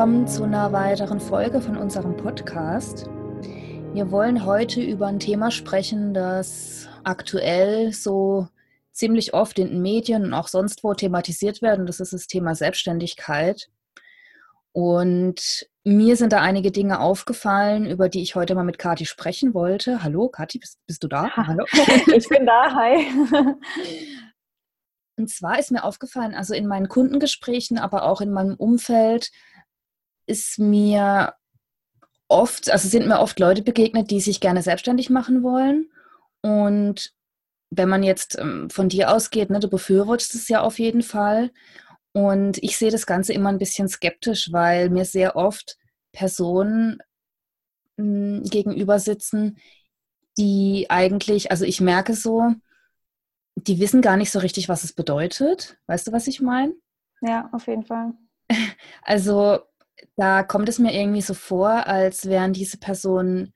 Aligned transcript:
willkommen 0.00 0.26
zu 0.26 0.44
einer 0.44 0.72
weiteren 0.72 1.20
Folge 1.20 1.60
von 1.60 1.76
unserem 1.76 2.16
Podcast. 2.16 3.04
Wir 3.92 4.10
wollen 4.10 4.46
heute 4.46 4.80
über 4.80 5.06
ein 5.06 5.20
Thema 5.20 5.50
sprechen, 5.50 6.14
das 6.14 6.88
aktuell 7.04 7.92
so 7.92 8.48
ziemlich 8.92 9.34
oft 9.34 9.58
in 9.58 9.68
den 9.68 9.82
Medien 9.82 10.24
und 10.24 10.32
auch 10.32 10.48
sonst 10.48 10.82
wo 10.84 10.94
thematisiert 10.94 11.60
werden. 11.60 11.84
Das 11.84 12.00
ist 12.00 12.14
das 12.14 12.26
Thema 12.26 12.54
Selbstständigkeit. 12.54 13.68
Und 14.72 15.68
mir 15.84 16.16
sind 16.16 16.32
da 16.32 16.40
einige 16.40 16.70
Dinge 16.70 17.00
aufgefallen, 17.00 17.84
über 17.84 18.08
die 18.08 18.22
ich 18.22 18.34
heute 18.34 18.54
mal 18.54 18.64
mit 18.64 18.78
Kathi 18.78 19.04
sprechen 19.04 19.52
wollte. 19.52 20.02
Hallo, 20.02 20.30
Kathi, 20.30 20.60
bist, 20.60 20.78
bist 20.86 21.04
du 21.04 21.08
da? 21.08 21.28
Hallo. 21.36 21.66
Ich 22.16 22.26
bin 22.26 22.46
da, 22.46 22.74
hi. 22.74 23.06
Und 25.18 25.28
zwar 25.28 25.58
ist 25.58 25.70
mir 25.70 25.84
aufgefallen, 25.84 26.34
also 26.34 26.54
in 26.54 26.66
meinen 26.66 26.88
Kundengesprächen, 26.88 27.76
aber 27.76 28.04
auch 28.04 28.22
in 28.22 28.30
meinem 28.30 28.54
Umfeld, 28.54 29.30
ist 30.30 30.58
mir 30.58 31.34
oft, 32.28 32.70
also 32.70 32.88
sind 32.88 33.08
mir 33.08 33.18
oft 33.18 33.38
Leute 33.40 33.62
begegnet, 33.62 34.10
die 34.10 34.20
sich 34.20 34.40
gerne 34.40 34.62
selbstständig 34.62 35.10
machen 35.10 35.42
wollen. 35.42 35.90
Und 36.42 37.12
wenn 37.70 37.88
man 37.88 38.02
jetzt 38.02 38.38
ähm, 38.38 38.70
von 38.70 38.88
dir 38.88 39.12
ausgeht, 39.12 39.50
ne, 39.50 39.60
du 39.60 39.68
befürwortest 39.68 40.34
es 40.34 40.48
ja 40.48 40.62
auf 40.62 40.78
jeden 40.78 41.02
Fall. 41.02 41.50
Und 42.12 42.58
ich 42.62 42.78
sehe 42.78 42.90
das 42.90 43.06
Ganze 43.06 43.32
immer 43.32 43.50
ein 43.50 43.58
bisschen 43.58 43.88
skeptisch, 43.88 44.52
weil 44.52 44.90
mir 44.90 45.04
sehr 45.04 45.36
oft 45.36 45.76
Personen 46.12 46.98
hm, 47.98 48.44
gegenüber 48.44 48.98
sitzen, 48.98 49.58
die 50.38 50.86
eigentlich, 50.88 51.50
also 51.50 51.64
ich 51.64 51.80
merke 51.80 52.14
so, 52.14 52.54
die 53.56 53.78
wissen 53.80 54.00
gar 54.02 54.16
nicht 54.16 54.30
so 54.30 54.38
richtig, 54.38 54.68
was 54.68 54.84
es 54.84 54.92
bedeutet. 54.92 55.76
Weißt 55.86 56.06
du, 56.06 56.12
was 56.12 56.26
ich 56.26 56.40
meine? 56.40 56.74
Ja, 57.20 57.50
auf 57.52 57.66
jeden 57.66 57.84
Fall. 57.84 58.14
Also 59.02 59.60
da 60.16 60.42
kommt 60.42 60.68
es 60.68 60.78
mir 60.78 60.92
irgendwie 60.92 61.22
so 61.22 61.34
vor, 61.34 61.86
als 61.86 62.26
wären 62.26 62.52
diese 62.52 62.78
Personen 62.78 63.52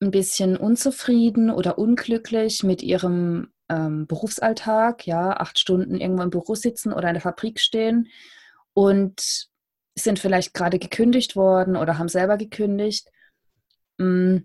ein 0.00 0.10
bisschen 0.10 0.56
unzufrieden 0.56 1.50
oder 1.50 1.78
unglücklich 1.78 2.62
mit 2.62 2.82
ihrem 2.82 3.52
ähm, 3.68 4.06
Berufsalltag, 4.06 5.06
ja, 5.06 5.30
acht 5.30 5.58
Stunden 5.58 6.00
irgendwo 6.00 6.22
im 6.22 6.30
Büro 6.30 6.54
sitzen 6.54 6.92
oder 6.92 7.08
in 7.08 7.14
der 7.14 7.22
Fabrik 7.22 7.60
stehen 7.60 8.08
und 8.74 9.48
sind 9.94 10.18
vielleicht 10.18 10.54
gerade 10.54 10.78
gekündigt 10.78 11.36
worden 11.36 11.76
oder 11.76 11.98
haben 11.98 12.08
selber 12.08 12.36
gekündigt. 12.36 13.08
Mm, 13.98 14.38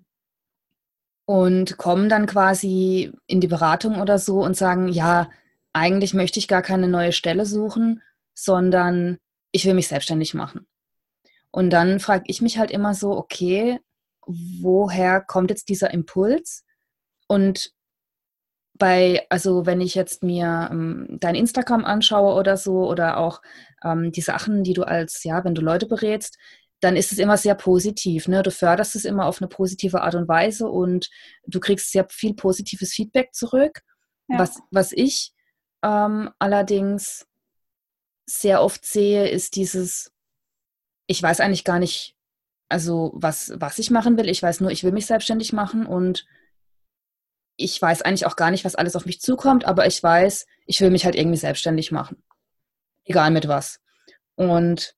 und 1.25 1.77
kommen 1.77 2.09
dann 2.09 2.25
quasi 2.25 3.11
in 3.27 3.39
die 3.39 3.47
Beratung 3.47 4.01
oder 4.01 4.19
so 4.19 4.43
und 4.43 4.57
sagen, 4.57 4.87
ja, 4.89 5.29
eigentlich 5.73 6.13
möchte 6.13 6.39
ich 6.39 6.47
gar 6.47 6.61
keine 6.61 6.87
neue 6.87 7.13
Stelle 7.13 7.45
suchen, 7.45 8.01
sondern 8.33 9.17
ich 9.51 9.65
will 9.65 9.73
mich 9.73 9.87
selbstständig 9.87 10.33
machen. 10.33 10.67
Und 11.51 11.69
dann 11.71 11.99
frage 11.99 12.23
ich 12.27 12.41
mich 12.41 12.57
halt 12.57 12.71
immer 12.71 12.93
so, 12.93 13.11
okay, 13.11 13.79
woher 14.25 15.21
kommt 15.21 15.49
jetzt 15.49 15.69
dieser 15.69 15.91
Impuls? 15.91 16.63
Und 17.27 17.71
bei, 18.73 19.25
also 19.29 19.65
wenn 19.65 19.81
ich 19.81 19.93
jetzt 19.95 20.23
mir 20.23 20.69
ähm, 20.71 21.07
dein 21.19 21.35
Instagram 21.35 21.85
anschaue 21.85 22.33
oder 22.35 22.57
so, 22.57 22.89
oder 22.89 23.17
auch 23.17 23.41
ähm, 23.83 24.11
die 24.11 24.21
Sachen, 24.21 24.63
die 24.63 24.73
du 24.73 24.83
als, 24.83 25.23
ja, 25.23 25.43
wenn 25.43 25.53
du 25.53 25.61
Leute 25.61 25.85
berätst, 25.85 26.37
dann 26.79 26.95
ist 26.95 27.11
es 27.11 27.19
immer 27.19 27.37
sehr 27.37 27.53
positiv. 27.53 28.27
Ne? 28.27 28.41
Du 28.41 28.49
förderst 28.49 28.95
es 28.95 29.05
immer 29.05 29.27
auf 29.27 29.39
eine 29.39 29.47
positive 29.47 30.01
Art 30.01 30.15
und 30.15 30.27
Weise 30.27 30.67
und 30.67 31.09
du 31.45 31.59
kriegst 31.59 31.91
sehr 31.91 32.07
viel 32.09 32.33
positives 32.33 32.91
Feedback 32.91 33.33
zurück. 33.33 33.81
Ja. 34.27 34.39
Was, 34.39 34.59
was 34.71 34.91
ich 34.91 35.33
ähm, 35.83 36.31
allerdings 36.39 37.27
sehr 38.25 38.63
oft 38.63 38.83
sehe, 38.83 39.29
ist 39.29 39.55
dieses, 39.55 40.11
ich 41.11 41.21
weiß 41.21 41.41
eigentlich 41.41 41.65
gar 41.65 41.77
nicht, 41.77 42.15
also 42.69 43.11
was, 43.13 43.51
was 43.55 43.79
ich 43.79 43.91
machen 43.91 44.17
will. 44.17 44.29
Ich 44.29 44.41
weiß 44.41 44.61
nur, 44.61 44.71
ich 44.71 44.83
will 44.83 44.93
mich 44.93 45.05
selbstständig 45.05 45.51
machen 45.51 45.85
und 45.85 46.25
ich 47.57 47.79
weiß 47.81 48.01
eigentlich 48.01 48.25
auch 48.25 48.37
gar 48.37 48.49
nicht, 48.49 48.63
was 48.63 48.75
alles 48.75 48.95
auf 48.95 49.05
mich 49.05 49.19
zukommt, 49.19 49.65
aber 49.65 49.85
ich 49.85 50.01
weiß, 50.01 50.47
ich 50.65 50.79
will 50.79 50.89
mich 50.89 51.03
halt 51.03 51.15
irgendwie 51.15 51.37
selbstständig 51.37 51.91
machen. 51.91 52.23
Egal 53.03 53.29
mit 53.31 53.49
was. 53.49 53.81
Und 54.35 54.95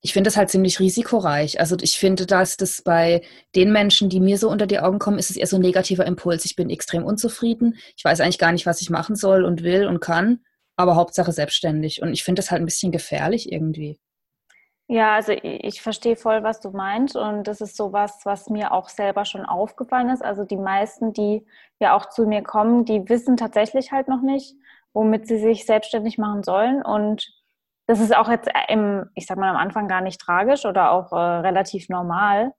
ich 0.00 0.12
finde 0.12 0.28
das 0.28 0.36
halt 0.36 0.48
ziemlich 0.48 0.78
risikoreich. 0.78 1.58
Also 1.58 1.76
ich 1.80 1.98
finde, 1.98 2.24
dass 2.24 2.56
das 2.56 2.80
bei 2.80 3.22
den 3.56 3.72
Menschen, 3.72 4.08
die 4.08 4.20
mir 4.20 4.38
so 4.38 4.48
unter 4.48 4.68
die 4.68 4.78
Augen 4.78 5.00
kommen, 5.00 5.18
ist 5.18 5.30
es 5.30 5.36
eher 5.36 5.48
so 5.48 5.56
ein 5.56 5.62
negativer 5.62 6.06
Impuls. 6.06 6.44
Ich 6.44 6.54
bin 6.54 6.70
extrem 6.70 7.04
unzufrieden. 7.04 7.76
Ich 7.96 8.04
weiß 8.04 8.20
eigentlich 8.20 8.38
gar 8.38 8.52
nicht, 8.52 8.64
was 8.64 8.80
ich 8.80 8.90
machen 8.90 9.16
soll 9.16 9.44
und 9.44 9.64
will 9.64 9.86
und 9.86 10.00
kann, 10.00 10.40
aber 10.76 10.94
Hauptsache 10.94 11.32
selbstständig. 11.32 12.00
Und 12.00 12.12
ich 12.12 12.22
finde 12.22 12.40
das 12.40 12.52
halt 12.52 12.62
ein 12.62 12.66
bisschen 12.66 12.92
gefährlich 12.92 13.50
irgendwie. 13.50 13.98
Ja, 14.92 15.14
also 15.14 15.32
ich 15.42 15.82
verstehe 15.82 16.16
voll, 16.16 16.42
was 16.42 16.60
du 16.60 16.70
meinst. 16.70 17.14
Und 17.14 17.44
das 17.44 17.60
ist 17.60 17.76
so 17.76 17.92
was, 17.92 18.26
was 18.26 18.50
mir 18.50 18.72
auch 18.72 18.88
selber 18.88 19.24
schon 19.24 19.46
aufgefallen 19.46 20.08
ist. 20.10 20.24
Also 20.24 20.42
die 20.42 20.56
meisten, 20.56 21.12
die 21.12 21.46
ja 21.78 21.96
auch 21.96 22.08
zu 22.08 22.26
mir 22.26 22.42
kommen, 22.42 22.84
die 22.84 23.08
wissen 23.08 23.36
tatsächlich 23.36 23.92
halt 23.92 24.08
noch 24.08 24.20
nicht, 24.20 24.52
womit 24.92 25.28
sie 25.28 25.38
sich 25.38 25.64
selbstständig 25.64 26.18
machen 26.18 26.42
sollen. 26.42 26.82
Und 26.82 27.24
das 27.86 28.00
ist 28.00 28.16
auch 28.16 28.28
jetzt 28.28 28.50
im, 28.66 29.08
ich 29.14 29.26
sag 29.26 29.38
mal, 29.38 29.50
am 29.50 29.56
Anfang 29.56 29.86
gar 29.86 30.00
nicht 30.00 30.20
tragisch 30.20 30.66
oder 30.66 30.90
auch 30.90 31.12
äh, 31.12 31.16
relativ 31.16 31.88
normal. 31.88 32.52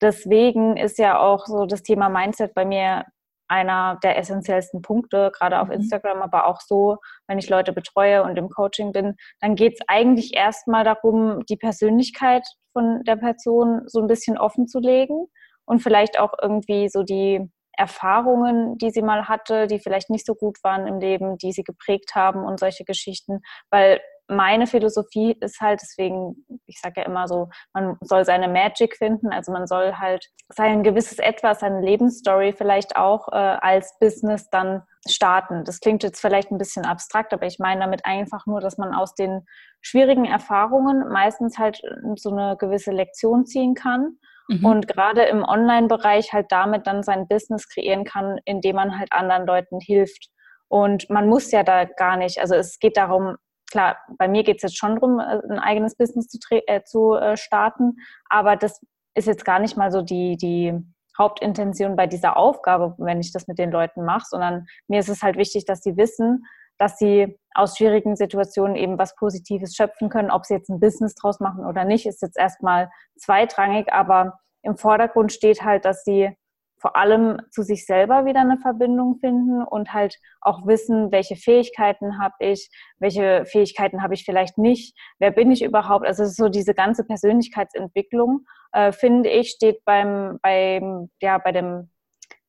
Deswegen 0.00 0.76
ist 0.76 0.98
ja 0.98 1.20
auch 1.20 1.46
so 1.46 1.64
das 1.64 1.84
Thema 1.84 2.08
Mindset 2.08 2.54
bei 2.54 2.64
mir 2.64 3.04
einer 3.48 3.98
der 4.02 4.18
essentiellsten 4.18 4.82
Punkte, 4.82 5.32
gerade 5.34 5.60
auf 5.60 5.68
mhm. 5.68 5.74
Instagram, 5.74 6.22
aber 6.22 6.46
auch 6.46 6.60
so, 6.60 6.98
wenn 7.26 7.38
ich 7.38 7.48
Leute 7.48 7.72
betreue 7.72 8.22
und 8.22 8.36
im 8.36 8.48
Coaching 8.48 8.92
bin, 8.92 9.16
dann 9.40 9.54
geht 9.54 9.74
es 9.74 9.80
eigentlich 9.88 10.34
erstmal 10.34 10.84
darum, 10.84 11.44
die 11.46 11.56
Persönlichkeit 11.56 12.46
von 12.72 13.02
der 13.04 13.16
Person 13.16 13.82
so 13.86 14.00
ein 14.00 14.06
bisschen 14.06 14.38
offen 14.38 14.68
zu 14.68 14.78
legen 14.78 15.26
und 15.64 15.80
vielleicht 15.80 16.18
auch 16.20 16.32
irgendwie 16.40 16.88
so 16.88 17.02
die 17.02 17.50
Erfahrungen, 17.72 18.76
die 18.78 18.90
sie 18.90 19.02
mal 19.02 19.28
hatte, 19.28 19.68
die 19.68 19.78
vielleicht 19.78 20.10
nicht 20.10 20.26
so 20.26 20.34
gut 20.34 20.58
waren 20.64 20.86
im 20.86 20.98
Leben, 20.98 21.38
die 21.38 21.52
sie 21.52 21.62
geprägt 21.62 22.14
haben 22.14 22.44
und 22.44 22.58
solche 22.58 22.84
Geschichten, 22.84 23.40
weil 23.70 24.00
meine 24.28 24.66
Philosophie 24.66 25.36
ist 25.40 25.60
halt, 25.60 25.80
deswegen, 25.82 26.46
ich 26.66 26.80
sage 26.80 27.00
ja 27.00 27.06
immer 27.06 27.26
so, 27.26 27.48
man 27.72 27.96
soll 28.02 28.24
seine 28.24 28.48
Magic 28.48 28.96
finden, 28.96 29.32
also 29.32 29.52
man 29.52 29.66
soll 29.66 29.94
halt 29.94 30.26
sein 30.48 30.82
gewisses 30.82 31.18
Etwas, 31.18 31.60
seine 31.60 31.80
Lebensstory 31.80 32.52
vielleicht 32.52 32.96
auch 32.96 33.28
äh, 33.28 33.36
als 33.36 33.98
Business 33.98 34.48
dann 34.50 34.82
starten. 35.08 35.64
Das 35.64 35.80
klingt 35.80 36.02
jetzt 36.02 36.20
vielleicht 36.20 36.50
ein 36.50 36.58
bisschen 36.58 36.84
abstrakt, 36.84 37.32
aber 37.32 37.46
ich 37.46 37.58
meine 37.58 37.80
damit 37.80 38.04
einfach 38.04 38.46
nur, 38.46 38.60
dass 38.60 38.78
man 38.78 38.94
aus 38.94 39.14
den 39.14 39.46
schwierigen 39.80 40.26
Erfahrungen 40.26 41.08
meistens 41.08 41.58
halt 41.58 41.80
so 42.16 42.30
eine 42.30 42.56
gewisse 42.58 42.90
Lektion 42.90 43.46
ziehen 43.46 43.74
kann. 43.74 44.18
Mhm. 44.48 44.64
Und 44.64 44.88
gerade 44.88 45.22
im 45.24 45.42
Online-Bereich 45.42 46.32
halt 46.32 46.46
damit 46.50 46.86
dann 46.86 47.02
sein 47.02 47.28
Business 47.28 47.68
kreieren 47.68 48.04
kann, 48.04 48.38
indem 48.44 48.76
man 48.76 48.98
halt 48.98 49.12
anderen 49.12 49.46
Leuten 49.46 49.80
hilft. 49.80 50.28
Und 50.68 51.08
man 51.08 51.28
muss 51.28 51.50
ja 51.50 51.62
da 51.62 51.84
gar 51.84 52.16
nicht, 52.16 52.40
also 52.40 52.54
es 52.54 52.78
geht 52.78 52.96
darum, 52.96 53.36
klar, 53.70 53.98
bei 54.18 54.28
mir 54.28 54.42
geht 54.44 54.56
es 54.56 54.62
jetzt 54.62 54.78
schon 54.78 54.96
darum, 54.96 55.20
äh, 55.20 55.40
ein 55.50 55.58
eigenes 55.58 55.96
Business 55.96 56.28
zu, 56.28 56.38
äh, 56.50 56.82
zu 56.84 57.14
äh, 57.14 57.36
starten, 57.36 57.96
aber 58.28 58.56
das 58.56 58.80
ist 59.14 59.26
jetzt 59.26 59.44
gar 59.44 59.58
nicht 59.58 59.76
mal 59.76 59.90
so 59.90 60.02
die, 60.02 60.36
die 60.36 60.74
Hauptintention 61.18 61.96
bei 61.96 62.06
dieser 62.06 62.36
Aufgabe, 62.36 62.94
wenn 62.98 63.20
ich 63.20 63.32
das 63.32 63.48
mit 63.48 63.58
den 63.58 63.72
Leuten 63.72 64.04
mache, 64.04 64.26
sondern 64.28 64.66
mir 64.86 65.00
ist 65.00 65.08
es 65.08 65.22
halt 65.22 65.36
wichtig, 65.36 65.64
dass 65.64 65.80
sie 65.80 65.96
wissen, 65.96 66.44
dass 66.78 66.96
sie 66.96 67.36
aus 67.54 67.76
schwierigen 67.76 68.14
Situationen 68.14 68.76
eben 68.76 68.98
was 68.98 69.16
Positives 69.16 69.74
schöpfen 69.74 70.08
können. 70.08 70.30
Ob 70.30 70.46
sie 70.46 70.54
jetzt 70.54 70.70
ein 70.70 70.78
Business 70.78 71.16
draus 71.16 71.40
machen 71.40 71.66
oder 71.66 71.84
nicht, 71.84 72.06
ist 72.06 72.22
jetzt 72.22 72.38
erstmal 72.38 72.88
zweitrangig, 73.16 73.92
aber 73.92 74.38
im 74.62 74.76
Vordergrund 74.76 75.32
steht 75.32 75.64
halt, 75.64 75.84
dass 75.84 76.04
sie 76.04 76.36
vor 76.78 76.96
allem 76.96 77.40
zu 77.50 77.62
sich 77.62 77.86
selber 77.86 78.24
wieder 78.24 78.40
eine 78.40 78.58
Verbindung 78.58 79.18
finden 79.18 79.62
und 79.62 79.92
halt 79.92 80.16
auch 80.40 80.66
wissen, 80.66 81.12
welche 81.12 81.36
Fähigkeiten 81.36 82.20
habe 82.20 82.34
ich, 82.40 82.70
welche 82.98 83.44
Fähigkeiten 83.46 84.02
habe 84.02 84.14
ich 84.14 84.24
vielleicht 84.24 84.58
nicht, 84.58 84.96
wer 85.18 85.30
bin 85.30 85.50
ich 85.50 85.62
überhaupt. 85.62 86.06
Also 86.06 86.24
so 86.24 86.48
diese 86.48 86.74
ganze 86.74 87.04
Persönlichkeitsentwicklung, 87.04 88.46
äh, 88.72 88.92
finde 88.92 89.28
ich, 89.28 89.50
steht 89.50 89.84
beim, 89.84 90.38
beim, 90.42 91.10
ja, 91.20 91.38
bei 91.38 91.52
dem 91.52 91.90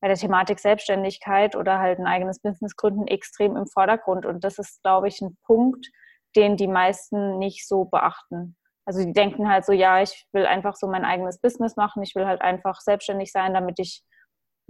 bei 0.00 0.08
der 0.08 0.16
Thematik 0.16 0.58
Selbstständigkeit 0.58 1.54
oder 1.56 1.78
halt 1.78 1.98
ein 1.98 2.06
eigenes 2.06 2.40
Business 2.40 2.74
gründen 2.74 3.06
extrem 3.06 3.56
im 3.56 3.66
Vordergrund. 3.66 4.24
Und 4.24 4.44
das 4.44 4.58
ist, 4.58 4.82
glaube 4.82 5.08
ich, 5.08 5.20
ein 5.20 5.36
Punkt, 5.44 5.88
den 6.36 6.56
die 6.56 6.68
meisten 6.68 7.38
nicht 7.38 7.68
so 7.68 7.84
beachten. 7.84 8.56
Also 8.86 9.04
die 9.04 9.12
denken 9.12 9.48
halt 9.48 9.64
so, 9.64 9.72
ja, 9.72 10.00
ich 10.02 10.26
will 10.32 10.46
einfach 10.46 10.74
so 10.74 10.88
mein 10.88 11.04
eigenes 11.04 11.38
Business 11.38 11.76
machen, 11.76 12.02
ich 12.02 12.14
will 12.14 12.26
halt 12.26 12.40
einfach 12.40 12.80
selbstständig 12.80 13.30
sein, 13.30 13.52
damit 13.52 13.78
ich 13.78 14.02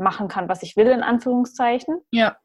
machen 0.00 0.28
kann, 0.28 0.48
was 0.48 0.62
ich 0.62 0.76
will, 0.76 0.88
in 0.88 1.02
Anführungszeichen. 1.02 2.00
Ja. 2.10 2.36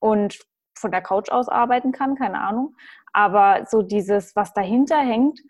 Und 0.00 0.38
von 0.76 0.90
der 0.90 1.02
Couch 1.02 1.30
aus 1.30 1.48
arbeiten 1.48 1.92
kann, 1.92 2.16
keine 2.16 2.40
Ahnung. 2.40 2.74
Aber 3.12 3.64
so 3.66 3.82
dieses, 3.82 4.34
was 4.36 4.52
dahinter 4.52 4.98
hängt, 4.98 5.40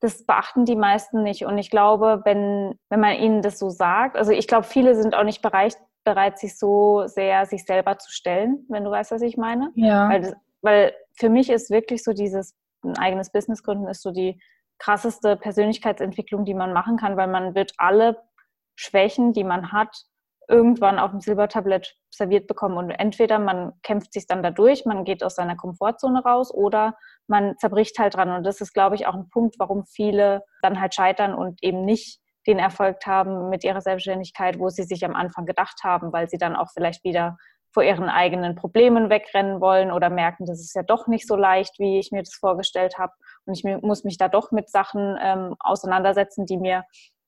das 0.00 0.26
beachten 0.26 0.64
die 0.64 0.76
meisten 0.76 1.22
nicht. 1.22 1.46
Und 1.46 1.56
ich 1.56 1.70
glaube, 1.70 2.20
wenn, 2.24 2.78
wenn 2.90 3.00
man 3.00 3.16
ihnen 3.16 3.42
das 3.42 3.58
so 3.58 3.70
sagt, 3.70 4.16
also 4.16 4.32
ich 4.32 4.48
glaube, 4.48 4.64
viele 4.64 4.94
sind 4.94 5.14
auch 5.14 5.24
nicht 5.24 5.40
bereit, 5.40 5.78
bereit, 6.04 6.38
sich 6.38 6.58
so 6.58 7.06
sehr 7.06 7.46
sich 7.46 7.64
selber 7.64 7.98
zu 7.98 8.12
stellen, 8.12 8.66
wenn 8.68 8.84
du 8.84 8.90
weißt, 8.90 9.12
was 9.12 9.22
ich 9.22 9.38
meine. 9.38 9.70
Ja. 9.76 10.10
Weil, 10.10 10.36
weil 10.60 10.94
für 11.14 11.30
mich 11.30 11.48
ist 11.48 11.70
wirklich 11.70 12.02
so 12.02 12.12
dieses 12.12 12.54
ein 12.84 12.98
eigenes 12.98 13.30
Business 13.30 13.62
gründen 13.62 13.88
ist 13.88 14.02
so 14.02 14.10
die 14.10 14.38
krasseste 14.78 15.36
Persönlichkeitsentwicklung, 15.36 16.44
die 16.44 16.54
man 16.54 16.72
machen 16.72 16.96
kann, 16.96 17.16
weil 17.16 17.28
man 17.28 17.54
wird 17.54 17.72
alle 17.78 18.22
Schwächen, 18.76 19.32
die 19.32 19.44
man 19.44 19.72
hat, 19.72 20.04
irgendwann 20.48 20.98
auf 20.98 21.10
dem 21.10 21.20
Silbertablett 21.20 21.96
serviert 22.10 22.46
bekommen. 22.46 22.76
Und 22.76 22.90
entweder 22.90 23.38
man 23.38 23.72
kämpft 23.82 24.12
sich 24.12 24.26
dann 24.26 24.42
dadurch, 24.42 24.84
man 24.84 25.04
geht 25.04 25.22
aus 25.24 25.34
seiner 25.36 25.56
Komfortzone 25.56 26.22
raus 26.22 26.52
oder 26.52 26.96
man 27.26 27.56
zerbricht 27.58 27.98
halt 27.98 28.14
dran. 28.14 28.30
Und 28.30 28.44
das 28.44 28.60
ist, 28.60 28.72
glaube 28.72 28.96
ich, 28.96 29.06
auch 29.06 29.14
ein 29.14 29.28
Punkt, 29.28 29.56
warum 29.58 29.84
viele 29.86 30.42
dann 30.62 30.80
halt 30.80 30.94
scheitern 30.94 31.34
und 31.34 31.62
eben 31.62 31.84
nicht 31.84 32.20
den 32.46 32.58
Erfolg 32.58 32.98
haben 33.06 33.48
mit 33.48 33.64
ihrer 33.64 33.80
Selbstständigkeit, 33.80 34.58
wo 34.58 34.68
sie 34.68 34.82
sich 34.82 35.04
am 35.04 35.14
Anfang 35.14 35.46
gedacht 35.46 35.80
haben, 35.82 36.12
weil 36.12 36.28
sie 36.28 36.38
dann 36.38 36.56
auch 36.56 36.68
vielleicht 36.72 37.02
wieder 37.04 37.38
vor 37.74 37.82
ihren 37.82 38.08
eigenen 38.08 38.54
Problemen 38.54 39.10
wegrennen 39.10 39.60
wollen 39.60 39.90
oder 39.90 40.08
merken, 40.08 40.46
das 40.46 40.60
ist 40.60 40.76
ja 40.76 40.84
doch 40.84 41.08
nicht 41.08 41.26
so 41.26 41.34
leicht, 41.34 41.80
wie 41.80 41.98
ich 41.98 42.12
mir 42.12 42.22
das 42.22 42.34
vorgestellt 42.34 42.98
habe. 42.98 43.12
Und 43.46 43.58
ich 43.58 43.64
muss 43.82 44.04
mich 44.04 44.16
da 44.16 44.28
doch 44.28 44.52
mit 44.52 44.70
Sachen 44.70 45.18
ähm, 45.20 45.56
auseinandersetzen, 45.58 46.46
die 46.46 46.56
mir 46.56 46.84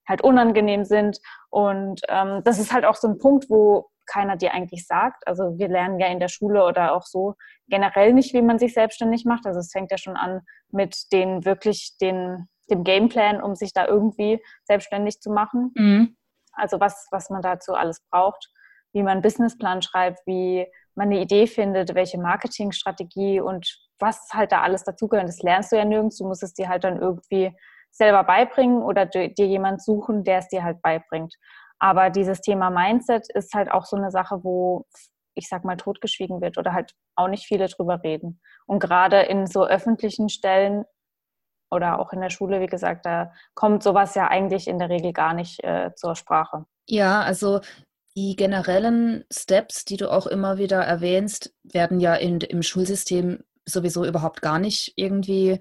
halt 0.09 0.23
unangenehm 0.23 0.85
sind. 0.85 1.19
Und 1.51 2.01
ähm, 2.09 2.43
das 2.45 2.59
ist 2.59 2.73
halt 2.73 2.85
auch 2.85 2.97
so 2.97 3.09
ein 3.09 3.19
Punkt, 3.19 3.49
wo 3.49 3.91
keiner 4.07 4.37
dir 4.37 4.53
eigentlich 4.53 4.87
sagt. 4.87 5.27
Also 5.27 5.59
wir 5.59 5.69
lernen 5.69 5.99
ja 5.99 6.07
in 6.07 6.21
der 6.21 6.29
Schule 6.29 6.65
oder 6.65 6.95
auch 6.95 7.03
so 7.03 7.35
generell 7.69 8.13
nicht, 8.13 8.33
wie 8.35 8.43
man 8.43 8.59
sich 8.59 8.75
selbstständig 8.75 9.25
macht. 9.25 9.47
Also 9.47 9.61
es 9.61 9.73
fängt 9.73 9.91
ja 9.91 9.99
schon 9.99 10.17
an 10.17 10.41
mit 10.71 11.13
den 11.13 11.45
wirklich 11.45 11.97
den, 12.01 12.49
dem 12.71 12.85
Gameplan, 12.85 13.43
um 13.43 13.55
sich 13.55 13.73
da 13.73 13.87
irgendwie 13.87 14.41
selbstständig 14.65 15.21
zu 15.21 15.31
machen. 15.31 15.73
Mhm. 15.75 16.17
Also 16.53 16.81
was, 16.81 17.09
was 17.11 17.31
man 17.31 17.43
dazu 17.43 17.75
alles 17.75 18.01
braucht, 18.11 18.51
wie 18.93 19.03
man 19.03 19.13
einen 19.13 19.23
Businessplan 19.23 19.83
schreibt, 19.83 20.21
wie 20.27 20.67
man 20.95 21.09
eine 21.09 21.21
Idee 21.21 21.47
findet, 21.47 21.95
welche 21.95 22.19
Marketingstrategie 22.19 23.41
und 23.41 23.79
was 23.99 24.29
halt 24.33 24.53
da 24.53 24.63
alles 24.63 24.85
dazugehört. 24.85 25.29
Das 25.29 25.43
lernst 25.43 25.73
du 25.73 25.77
ja 25.77 25.85
nirgends. 25.85 26.17
Du 26.17 26.27
musst 26.27 26.43
es 26.43 26.55
dir 26.55 26.69
halt 26.69 26.85
dann 26.85 27.01
irgendwie 27.01 27.55
selber 27.97 28.25
beibringen 28.25 28.83
oder 28.83 29.07
dir 29.07 29.47
jemand 29.47 29.83
suchen, 29.83 30.25
der 30.25 30.39
es 30.39 30.49
dir 30.49 30.63
halt 30.63 30.83
beibringt. 30.83 31.35
Aber 31.79 32.11
dieses 32.11 32.41
Thema 32.41 32.71
Mindset 32.71 33.29
ist 33.35 33.55
halt 33.55 33.71
auch 33.71 33.85
so 33.85 33.97
eine 33.97 34.11
Sache, 34.11 34.43
wo 34.43 34.87
ich 35.35 35.49
sag 35.49 35.65
mal 35.65 35.77
totgeschwiegen 35.77 36.41
wird 36.41 36.57
oder 36.57 36.73
halt 36.73 36.93
auch 37.15 37.29
nicht 37.29 37.47
viele 37.47 37.67
drüber 37.67 38.03
reden. 38.03 38.41
Und 38.67 38.81
gerade 38.81 39.21
in 39.21 39.47
so 39.47 39.67
öffentlichen 39.67 40.29
Stellen 40.29 40.85
oder 41.71 41.99
auch 41.99 42.13
in 42.13 42.21
der 42.21 42.31
Schule, 42.31 42.61
wie 42.61 42.67
gesagt, 42.67 43.05
da 43.05 43.33
kommt 43.55 43.83
sowas 43.83 44.15
ja 44.15 44.29
eigentlich 44.29 44.67
in 44.67 44.79
der 44.79 44.89
Regel 44.89 45.13
gar 45.13 45.35
nicht 45.35 45.63
äh, 45.63 45.91
zur 45.95 46.17
Sprache. 46.17 46.65
Ja, 46.89 47.21
also 47.21 47.61
die 48.17 48.35
generellen 48.35 49.25
Steps, 49.31 49.85
die 49.85 49.99
du 49.99 50.11
auch 50.11 50.27
immer 50.27 50.57
wieder 50.57 50.83
erwähnst, 50.83 51.55
werden 51.65 52.01
ja 52.01 52.15
in, 52.15 52.41
im 52.41 52.63
Schulsystem 52.63 53.45
sowieso 53.67 54.07
überhaupt 54.07 54.41
gar 54.41 54.59
nicht 54.59 54.95
irgendwie 54.97 55.61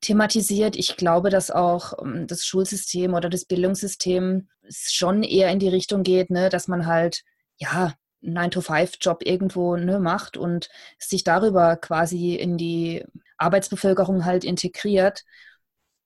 thematisiert. 0.00 0.76
Ich 0.76 0.96
glaube, 0.96 1.30
dass 1.30 1.50
auch 1.50 1.94
ähm, 2.02 2.26
das 2.26 2.44
Schulsystem 2.44 3.14
oder 3.14 3.28
das 3.28 3.44
Bildungssystem 3.44 4.48
schon 4.68 5.22
eher 5.22 5.50
in 5.50 5.58
die 5.58 5.68
Richtung 5.68 6.02
geht, 6.02 6.30
ne, 6.30 6.48
dass 6.48 6.68
man 6.68 6.86
halt, 6.86 7.22
ja, 7.56 7.94
9-to-5-Job 8.22 9.22
irgendwo 9.24 9.76
ne, 9.76 9.98
macht 9.98 10.36
und 10.36 10.68
sich 10.98 11.24
darüber 11.24 11.76
quasi 11.76 12.34
in 12.34 12.58
die 12.58 13.04
Arbeitsbevölkerung 13.38 14.24
halt 14.24 14.44
integriert. 14.44 15.24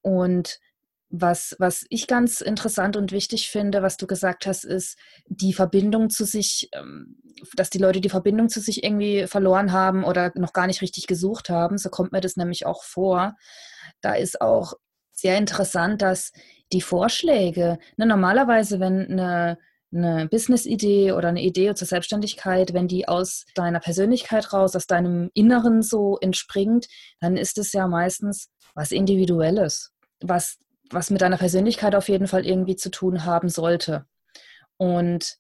Und 0.03 0.61
was, 1.17 1.55
was 1.61 1.87
ich 1.91 2.09
ganz 2.09 2.41
interessant 2.41 2.97
und 2.97 3.13
wichtig 3.13 3.49
finde, 3.49 3.83
was 3.83 3.97
du 3.97 4.07
gesagt 4.07 4.47
hast, 4.47 4.65
ist 4.65 4.99
die 5.27 5.53
Verbindung 5.53 6.11
zu 6.11 6.25
sich, 6.25 6.69
ähm, 6.73 7.21
dass 7.55 7.71
die 7.71 7.79
Leute 7.79 8.01
die 8.01 8.09
Verbindung 8.09 8.49
zu 8.49 8.61
sich 8.61 8.83
irgendwie 8.83 9.27
verloren 9.29 9.71
haben 9.71 10.03
oder 10.03 10.33
noch 10.35 10.53
gar 10.53 10.67
nicht 10.67 10.83
richtig 10.83 11.07
gesucht 11.07 11.51
haben. 11.51 11.79
So 11.79 11.89
kommt 11.89 12.11
mir 12.11 12.21
das 12.21 12.37
nämlich 12.37 12.67
auch 12.67 12.83
vor. 12.83 13.37
Da 14.01 14.15
ist 14.15 14.41
auch 14.41 14.75
sehr 15.13 15.39
interessant, 15.39 16.03
dass 16.03 16.33
die 16.73 16.81
Vorschläge, 16.81 17.79
ne, 17.97 18.07
normalerweise, 18.07 18.81
wenn 18.81 19.09
eine, 19.09 19.59
eine 19.93 20.27
Business-Idee 20.29 21.13
oder 21.13 21.29
eine 21.29 21.43
Idee 21.43 21.75
zur 21.77 21.87
Selbstständigkeit, 21.87 22.75
wenn 22.75 22.89
die 22.89 23.07
aus 23.07 23.45
deiner 23.55 23.79
Persönlichkeit 23.79 24.53
raus, 24.53 24.75
aus 24.75 24.89
deinem 24.89 25.31
Inneren 25.33 25.83
so 25.83 26.19
entspringt, 26.21 26.89
dann 27.21 27.37
ist 27.37 27.57
es 27.59 27.73
ja 27.73 27.87
meistens 27.87 28.51
was 28.75 28.91
Individuelles, 28.91 29.93
was 30.21 30.59
was 30.91 31.11
mit 31.11 31.21
deiner 31.21 31.39
Persönlichkeit 31.39 31.95
auf 31.95 32.09
jeden 32.09 32.27
Fall 32.27 32.47
irgendwie 32.47 32.77
zu 32.77 32.91
tun 32.91 33.25
haben 33.25 33.49
sollte. 33.49 34.07
Und 34.77 35.39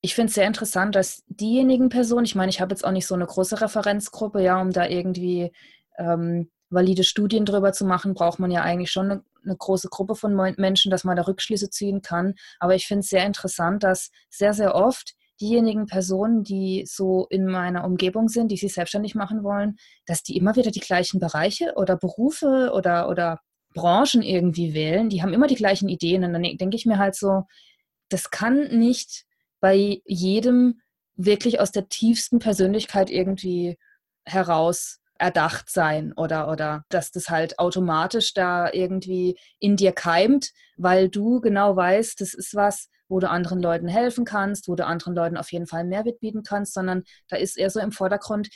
ich 0.00 0.14
finde 0.14 0.28
es 0.28 0.34
sehr 0.34 0.46
interessant, 0.46 0.94
dass 0.94 1.24
diejenigen 1.26 1.88
Personen, 1.88 2.24
ich 2.24 2.34
meine, 2.34 2.50
ich 2.50 2.60
habe 2.60 2.72
jetzt 2.72 2.84
auch 2.84 2.92
nicht 2.92 3.06
so 3.06 3.14
eine 3.14 3.26
große 3.26 3.60
Referenzgruppe, 3.60 4.42
ja, 4.42 4.60
um 4.60 4.72
da 4.72 4.86
irgendwie 4.86 5.52
ähm, 5.98 6.50
valide 6.70 7.04
Studien 7.04 7.44
drüber 7.44 7.72
zu 7.72 7.84
machen, 7.84 8.14
braucht 8.14 8.38
man 8.38 8.50
ja 8.50 8.62
eigentlich 8.62 8.90
schon 8.90 9.10
eine, 9.10 9.24
eine 9.44 9.56
große 9.56 9.88
Gruppe 9.88 10.14
von 10.14 10.34
Menschen, 10.56 10.90
dass 10.90 11.04
man 11.04 11.16
da 11.16 11.22
Rückschlüsse 11.22 11.70
ziehen 11.70 12.02
kann. 12.02 12.34
Aber 12.58 12.74
ich 12.74 12.86
finde 12.86 13.00
es 13.00 13.08
sehr 13.08 13.24
interessant, 13.24 13.82
dass 13.82 14.10
sehr, 14.30 14.52
sehr 14.52 14.74
oft 14.74 15.14
diejenigen 15.40 15.86
Personen, 15.86 16.44
die 16.44 16.84
so 16.86 17.26
in 17.28 17.46
meiner 17.46 17.84
Umgebung 17.84 18.28
sind, 18.28 18.50
die 18.50 18.56
sich 18.56 18.74
selbstständig 18.74 19.14
machen 19.14 19.42
wollen, 19.42 19.76
dass 20.06 20.22
die 20.22 20.36
immer 20.36 20.56
wieder 20.56 20.70
die 20.70 20.80
gleichen 20.80 21.20
Bereiche 21.20 21.74
oder 21.76 21.96
Berufe 21.96 22.70
oder, 22.74 23.08
oder 23.08 23.40
Branchen 23.76 24.22
irgendwie 24.22 24.74
wählen, 24.74 25.08
die 25.08 25.22
haben 25.22 25.32
immer 25.32 25.46
die 25.46 25.54
gleichen 25.54 25.88
Ideen. 25.88 26.24
Und 26.24 26.32
dann 26.32 26.42
denke 26.42 26.76
ich 26.76 26.86
mir 26.86 26.98
halt 26.98 27.14
so, 27.14 27.44
das 28.08 28.30
kann 28.30 28.76
nicht 28.76 29.24
bei 29.60 30.00
jedem 30.04 30.80
wirklich 31.14 31.60
aus 31.60 31.70
der 31.70 31.88
tiefsten 31.88 32.40
Persönlichkeit 32.40 33.10
irgendwie 33.10 33.78
heraus 34.24 34.98
erdacht 35.18 35.70
sein 35.70 36.12
oder, 36.12 36.50
oder 36.50 36.84
dass 36.88 37.10
das 37.10 37.30
halt 37.30 37.58
automatisch 37.58 38.34
da 38.34 38.70
irgendwie 38.72 39.38
in 39.58 39.76
dir 39.76 39.92
keimt, 39.92 40.50
weil 40.76 41.08
du 41.08 41.40
genau 41.40 41.74
weißt, 41.74 42.20
das 42.20 42.34
ist 42.34 42.54
was, 42.54 42.88
wo 43.08 43.20
du 43.20 43.30
anderen 43.30 43.62
Leuten 43.62 43.88
helfen 43.88 44.24
kannst, 44.24 44.68
wo 44.68 44.74
du 44.74 44.84
anderen 44.84 45.14
Leuten 45.14 45.36
auf 45.36 45.52
jeden 45.52 45.66
Fall 45.66 45.84
Mehrwert 45.84 46.20
bieten 46.20 46.42
kannst, 46.42 46.74
sondern 46.74 47.04
da 47.28 47.36
ist 47.36 47.56
eher 47.56 47.70
so 47.70 47.80
im 47.80 47.92
Vordergrund, 47.92 48.48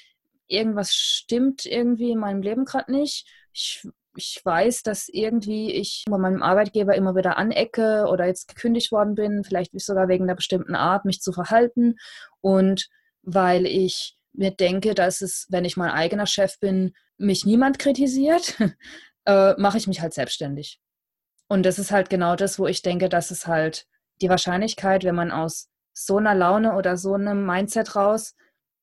irgendwas 0.48 0.92
stimmt 0.92 1.64
irgendwie 1.64 2.10
in 2.10 2.18
meinem 2.18 2.42
Leben 2.42 2.64
gerade 2.64 2.92
nicht. 2.92 3.26
Ich 3.52 3.86
ich 4.16 4.40
weiß, 4.42 4.82
dass 4.82 5.08
irgendwie 5.08 5.72
ich 5.72 6.04
bei 6.08 6.18
meinem 6.18 6.42
Arbeitgeber 6.42 6.94
immer 6.94 7.14
wieder 7.14 7.36
anecke 7.38 8.06
oder 8.08 8.26
jetzt 8.26 8.48
gekündigt 8.48 8.92
worden 8.92 9.14
bin, 9.14 9.44
vielleicht 9.44 9.78
sogar 9.80 10.08
wegen 10.08 10.24
einer 10.24 10.34
bestimmten 10.34 10.74
Art, 10.74 11.04
mich 11.04 11.20
zu 11.20 11.32
verhalten. 11.32 11.96
Und 12.40 12.88
weil 13.22 13.66
ich 13.66 14.16
mir 14.32 14.50
denke, 14.50 14.94
dass 14.94 15.20
es, 15.20 15.46
wenn 15.50 15.64
ich 15.64 15.76
mein 15.76 15.90
eigener 15.90 16.26
Chef 16.26 16.58
bin, 16.60 16.92
mich 17.18 17.44
niemand 17.44 17.78
kritisiert, 17.78 18.56
äh, 19.26 19.54
mache 19.58 19.78
ich 19.78 19.86
mich 19.86 20.00
halt 20.00 20.14
selbstständig. 20.14 20.80
Und 21.48 21.64
das 21.64 21.78
ist 21.78 21.90
halt 21.90 22.10
genau 22.10 22.36
das, 22.36 22.58
wo 22.58 22.66
ich 22.66 22.82
denke, 22.82 23.08
dass 23.08 23.30
es 23.30 23.46
halt 23.46 23.86
die 24.20 24.28
Wahrscheinlichkeit, 24.28 25.04
wenn 25.04 25.14
man 25.14 25.30
aus 25.30 25.68
so 25.92 26.18
einer 26.18 26.34
Laune 26.34 26.74
oder 26.74 26.96
so 26.96 27.14
einem 27.14 27.44
Mindset 27.44 27.96
raus 27.96 28.34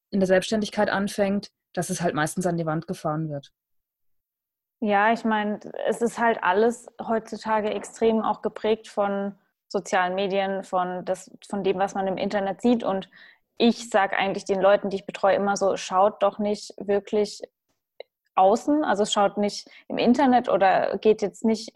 in 0.10 0.20
der 0.20 0.28
Selbstständigkeit 0.28 0.90
anfängt, 0.90 1.52
dass 1.74 1.90
es 1.90 2.02
halt 2.02 2.16
meistens 2.16 2.46
an 2.46 2.58
die 2.58 2.66
Wand 2.66 2.88
gefahren 2.88 3.30
wird. 3.30 3.52
Ja, 4.80 5.12
ich 5.12 5.26
meine, 5.26 5.60
es 5.88 6.02
ist 6.02 6.20
halt 6.20 6.44
alles 6.44 6.88
heutzutage 7.02 7.72
extrem 7.72 8.22
auch 8.22 8.42
geprägt 8.42 8.88
von 8.88 9.34
sozialen 9.68 10.16
Medien, 10.16 10.64
von, 10.64 11.04
das, 11.04 11.32
von 11.50 11.64
dem, 11.64 11.80
was 11.80 11.96
man 11.96 12.08
im 12.08 12.18
Internet 12.18 12.62
sieht. 12.62 12.84
Und 12.84 13.10
ich 13.58 13.90
sage 13.90 14.16
eigentlich 14.18 14.46
den 14.46 14.62
Leuten, 14.62 14.90
die 14.90 14.98
ich 14.98 15.06
betreue, 15.06 15.36
immer 15.36 15.58
so, 15.58 15.76
schaut 15.78 16.22
doch 16.22 16.38
nicht 16.38 16.74
wirklich 16.78 17.42
außen, 18.36 18.84
also 18.84 19.04
schaut 19.06 19.38
nicht 19.38 19.68
im 19.88 19.98
Internet 19.98 20.48
oder 20.48 20.98
geht 21.00 21.24
jetzt 21.24 21.44
nicht 21.44 21.72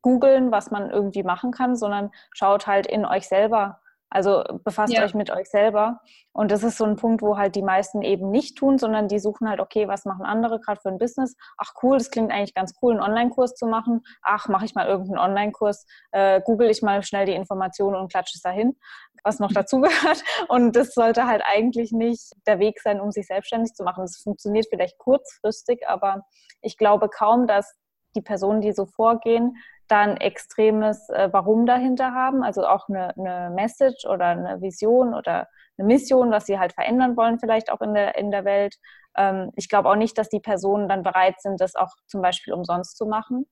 googeln, 0.00 0.50
was 0.50 0.70
man 0.70 0.90
irgendwie 0.90 1.22
machen 1.22 1.50
kann, 1.50 1.76
sondern 1.76 2.10
schaut 2.32 2.66
halt 2.66 2.86
in 2.86 3.04
euch 3.04 3.28
selber 3.28 3.80
also 4.10 4.42
befasst 4.64 4.92
ja. 4.92 5.04
euch 5.04 5.14
mit 5.14 5.30
euch 5.30 5.48
selber. 5.48 6.00
Und 6.32 6.50
das 6.50 6.62
ist 6.62 6.78
so 6.78 6.84
ein 6.84 6.96
Punkt, 6.96 7.20
wo 7.20 7.36
halt 7.36 7.54
die 7.54 7.62
meisten 7.62 8.02
eben 8.02 8.30
nicht 8.30 8.56
tun, 8.56 8.78
sondern 8.78 9.08
die 9.08 9.18
suchen 9.18 9.48
halt, 9.48 9.60
okay, 9.60 9.88
was 9.88 10.04
machen 10.04 10.24
andere 10.24 10.60
gerade 10.60 10.80
für 10.80 10.88
ein 10.88 10.98
Business? 10.98 11.36
Ach 11.58 11.72
cool, 11.82 11.98
das 11.98 12.10
klingt 12.10 12.32
eigentlich 12.32 12.54
ganz 12.54 12.74
cool, 12.80 12.92
einen 12.92 13.02
Online-Kurs 13.02 13.54
zu 13.54 13.66
machen. 13.66 14.02
Ach, 14.22 14.48
mache 14.48 14.64
ich 14.64 14.74
mal 14.74 14.86
irgendeinen 14.86 15.18
Online-Kurs, 15.18 15.84
äh, 16.12 16.40
google 16.42 16.70
ich 16.70 16.82
mal 16.82 17.02
schnell 17.02 17.26
die 17.26 17.34
Informationen 17.34 17.96
und 17.96 18.10
klatsche 18.10 18.36
es 18.36 18.42
dahin, 18.42 18.76
was 19.24 19.40
noch 19.40 19.52
dazugehört. 19.52 20.22
Und 20.48 20.76
das 20.76 20.94
sollte 20.94 21.26
halt 21.26 21.42
eigentlich 21.44 21.92
nicht 21.92 22.32
der 22.46 22.58
Weg 22.58 22.80
sein, 22.80 23.00
um 23.00 23.10
sich 23.10 23.26
selbstständig 23.26 23.74
zu 23.74 23.82
machen. 23.82 24.04
Das 24.04 24.18
funktioniert 24.18 24.66
vielleicht 24.70 24.96
kurzfristig, 24.98 25.86
aber 25.88 26.22
ich 26.62 26.76
glaube 26.76 27.08
kaum, 27.08 27.46
dass 27.46 27.74
die 28.14 28.22
Personen, 28.22 28.60
die 28.60 28.72
so 28.72 28.86
vorgehen, 28.86 29.56
dann 29.88 30.16
extremes 30.16 31.08
äh, 31.08 31.28
Warum 31.32 31.66
dahinter 31.66 32.12
haben, 32.12 32.42
also 32.42 32.66
auch 32.66 32.88
eine, 32.88 33.16
eine, 33.16 33.50
Message 33.54 34.06
oder 34.06 34.26
eine 34.26 34.60
Vision 34.60 35.14
oder 35.14 35.48
eine 35.76 35.86
Mission, 35.86 36.30
was 36.30 36.46
sie 36.46 36.58
halt 36.58 36.72
verändern 36.72 37.16
wollen, 37.16 37.38
vielleicht 37.38 37.70
auch 37.70 37.80
in 37.80 37.94
der, 37.94 38.16
in 38.16 38.30
der 38.30 38.44
Welt. 38.44 38.76
Ähm, 39.16 39.50
ich 39.56 39.68
glaube 39.68 39.88
auch 39.88 39.96
nicht, 39.96 40.16
dass 40.18 40.28
die 40.28 40.40
Personen 40.40 40.88
dann 40.88 41.02
bereit 41.02 41.40
sind, 41.40 41.60
das 41.60 41.74
auch 41.74 41.90
zum 42.06 42.22
Beispiel 42.22 42.52
umsonst 42.52 42.96
zu 42.96 43.06
machen. 43.06 43.46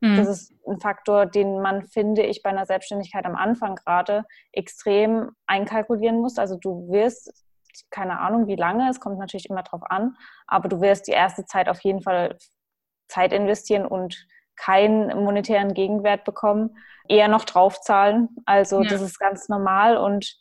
Mhm. 0.00 0.16
Das 0.16 0.28
ist 0.28 0.54
ein 0.68 0.78
Faktor, 0.78 1.26
den 1.26 1.60
man, 1.60 1.82
finde 1.82 2.22
ich, 2.22 2.42
bei 2.42 2.50
einer 2.50 2.66
Selbstständigkeit 2.66 3.24
am 3.24 3.36
Anfang 3.36 3.76
gerade 3.76 4.24
extrem 4.52 5.30
einkalkulieren 5.46 6.20
muss. 6.20 6.38
Also 6.38 6.56
du 6.56 6.90
wirst 6.90 7.32
keine 7.90 8.20
Ahnung, 8.20 8.46
wie 8.46 8.56
lange, 8.56 8.88
es 8.88 9.00
kommt 9.00 9.18
natürlich 9.18 9.50
immer 9.50 9.64
drauf 9.64 9.82
an, 9.82 10.16
aber 10.46 10.68
du 10.68 10.80
wirst 10.80 11.08
die 11.08 11.12
erste 11.12 11.44
Zeit 11.44 11.68
auf 11.68 11.80
jeden 11.80 12.02
Fall 12.02 12.38
Zeit 13.08 13.32
investieren 13.32 13.86
und 13.86 14.26
keinen 14.56 15.24
monetären 15.24 15.74
Gegenwert 15.74 16.24
bekommen, 16.24 16.76
eher 17.08 17.28
noch 17.28 17.44
draufzahlen. 17.44 18.28
Also 18.46 18.82
ja. 18.82 18.88
das 18.88 19.00
ist 19.02 19.18
ganz 19.18 19.48
normal 19.48 19.96
und 19.96 20.38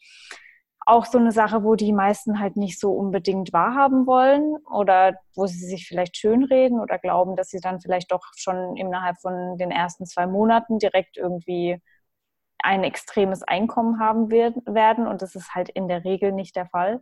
auch 0.86 1.05
so 1.05 1.17
eine 1.17 1.32
Sache, 1.32 1.63
wo 1.63 1.75
die 1.75 1.93
meisten 1.93 2.39
halt 2.39 2.58
nicht 2.58 2.79
so 2.79 2.91
unbedingt 2.91 3.53
wahrhaben 3.53 4.05
wollen 4.05 4.58
oder 4.70 5.17
wo 5.36 5.48
sie 5.48 5.65
sich 5.65 5.88
vielleicht 5.88 6.17
schönreden 6.17 6.79
oder 6.79 7.00
glauben, 7.00 7.36
dass 7.36 7.50
sie 7.50 7.60
dann 7.60 7.79
vielleicht 7.79 8.12
doch 8.12 8.25
schon 8.36 8.75
innerhalb 8.75 9.20
von 9.22 9.58
den 9.58 9.72
ersten 9.72 10.05
zwei 10.05 10.27
Monaten 10.27 10.79
direkt 10.79 11.17
irgendwie 11.17 11.82
ein 12.60 12.84
extremes 12.84 13.43
Einkommen 13.43 14.00
haben 14.00 14.29
werden. 14.29 15.08
Und 15.08 15.22
das 15.22 15.36
ist 15.36 15.53
halt 15.55 15.70
in 15.70 15.88
der 15.88 16.03
Regel 16.03 16.32
nicht 16.32 16.55
der 16.55 16.65
Fall. 16.65 17.01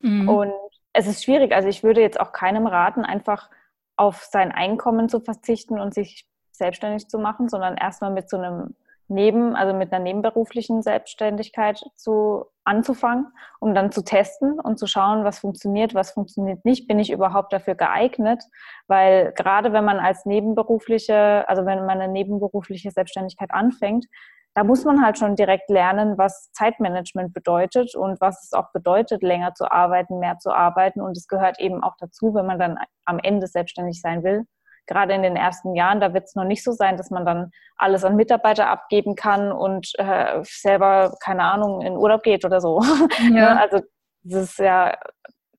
Mhm. 0.00 0.28
Und 0.28 0.52
es 0.92 1.06
ist 1.06 1.24
schwierig. 1.24 1.52
Also 1.52 1.68
ich 1.68 1.82
würde 1.82 2.00
jetzt 2.00 2.20
auch 2.20 2.32
keinem 2.32 2.66
raten, 2.66 3.04
einfach 3.04 3.50
auf 3.96 4.24
sein 4.24 4.52
Einkommen 4.52 5.08
zu 5.08 5.20
verzichten 5.20 5.80
und 5.80 5.94
sich 5.94 6.26
selbstständig 6.56 7.08
zu 7.08 7.18
machen, 7.18 7.48
sondern 7.48 7.76
erstmal 7.76 8.10
mit 8.10 8.28
so 8.28 8.36
einem 8.36 8.74
Neben, 9.08 9.54
also 9.54 9.72
mit 9.72 9.92
einer 9.92 10.02
nebenberuflichen 10.02 10.82
Selbstständigkeit 10.82 11.80
zu 11.94 12.46
anzufangen, 12.64 13.28
um 13.60 13.72
dann 13.72 13.92
zu 13.92 14.02
testen 14.02 14.58
und 14.58 14.80
zu 14.80 14.88
schauen, 14.88 15.22
was 15.22 15.38
funktioniert, 15.38 15.94
was 15.94 16.10
funktioniert 16.10 16.64
nicht. 16.64 16.88
Bin 16.88 16.98
ich 16.98 17.12
überhaupt 17.12 17.52
dafür 17.52 17.76
geeignet? 17.76 18.42
Weil 18.88 19.32
gerade 19.34 19.72
wenn 19.72 19.84
man 19.84 20.00
als 20.00 20.26
nebenberufliche, 20.26 21.48
also 21.48 21.64
wenn 21.66 21.86
man 21.86 22.00
eine 22.00 22.12
nebenberufliche 22.12 22.90
Selbstständigkeit 22.90 23.52
anfängt, 23.52 24.06
da 24.54 24.64
muss 24.64 24.84
man 24.84 25.04
halt 25.04 25.18
schon 25.18 25.36
direkt 25.36 25.70
lernen, 25.70 26.18
was 26.18 26.50
Zeitmanagement 26.52 27.32
bedeutet 27.32 27.94
und 27.94 28.20
was 28.20 28.42
es 28.42 28.54
auch 28.54 28.72
bedeutet, 28.72 29.22
länger 29.22 29.54
zu 29.54 29.70
arbeiten, 29.70 30.18
mehr 30.18 30.38
zu 30.38 30.50
arbeiten. 30.50 31.00
Und 31.00 31.16
es 31.16 31.28
gehört 31.28 31.60
eben 31.60 31.84
auch 31.84 31.94
dazu, 31.98 32.34
wenn 32.34 32.46
man 32.46 32.58
dann 32.58 32.78
am 33.04 33.20
Ende 33.20 33.46
selbstständig 33.46 34.00
sein 34.00 34.24
will. 34.24 34.46
Gerade 34.86 35.14
in 35.14 35.22
den 35.22 35.36
ersten 35.36 35.74
Jahren, 35.74 36.00
da 36.00 36.14
wird 36.14 36.24
es 36.24 36.34
noch 36.34 36.44
nicht 36.44 36.62
so 36.62 36.72
sein, 36.72 36.96
dass 36.96 37.10
man 37.10 37.24
dann 37.24 37.50
alles 37.76 38.04
an 38.04 38.16
Mitarbeiter 38.16 38.68
abgeben 38.68 39.14
kann 39.14 39.52
und 39.52 39.92
äh, 39.98 40.40
selber, 40.44 41.14
keine 41.20 41.44
Ahnung, 41.44 41.82
in 41.82 41.96
Urlaub 41.96 42.22
geht 42.22 42.44
oder 42.44 42.60
so. 42.60 42.80
Ja. 43.18 43.54
Ne? 43.54 43.60
also 43.60 43.80
das 44.22 44.42
ist 44.44 44.58
ja 44.58 44.96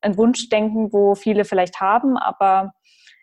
ein 0.01 0.17
Wunschdenken, 0.17 0.91
wo 0.93 1.15
viele 1.15 1.46
vielleicht 1.46 1.81
haben, 1.81 2.17
aber 2.17 2.74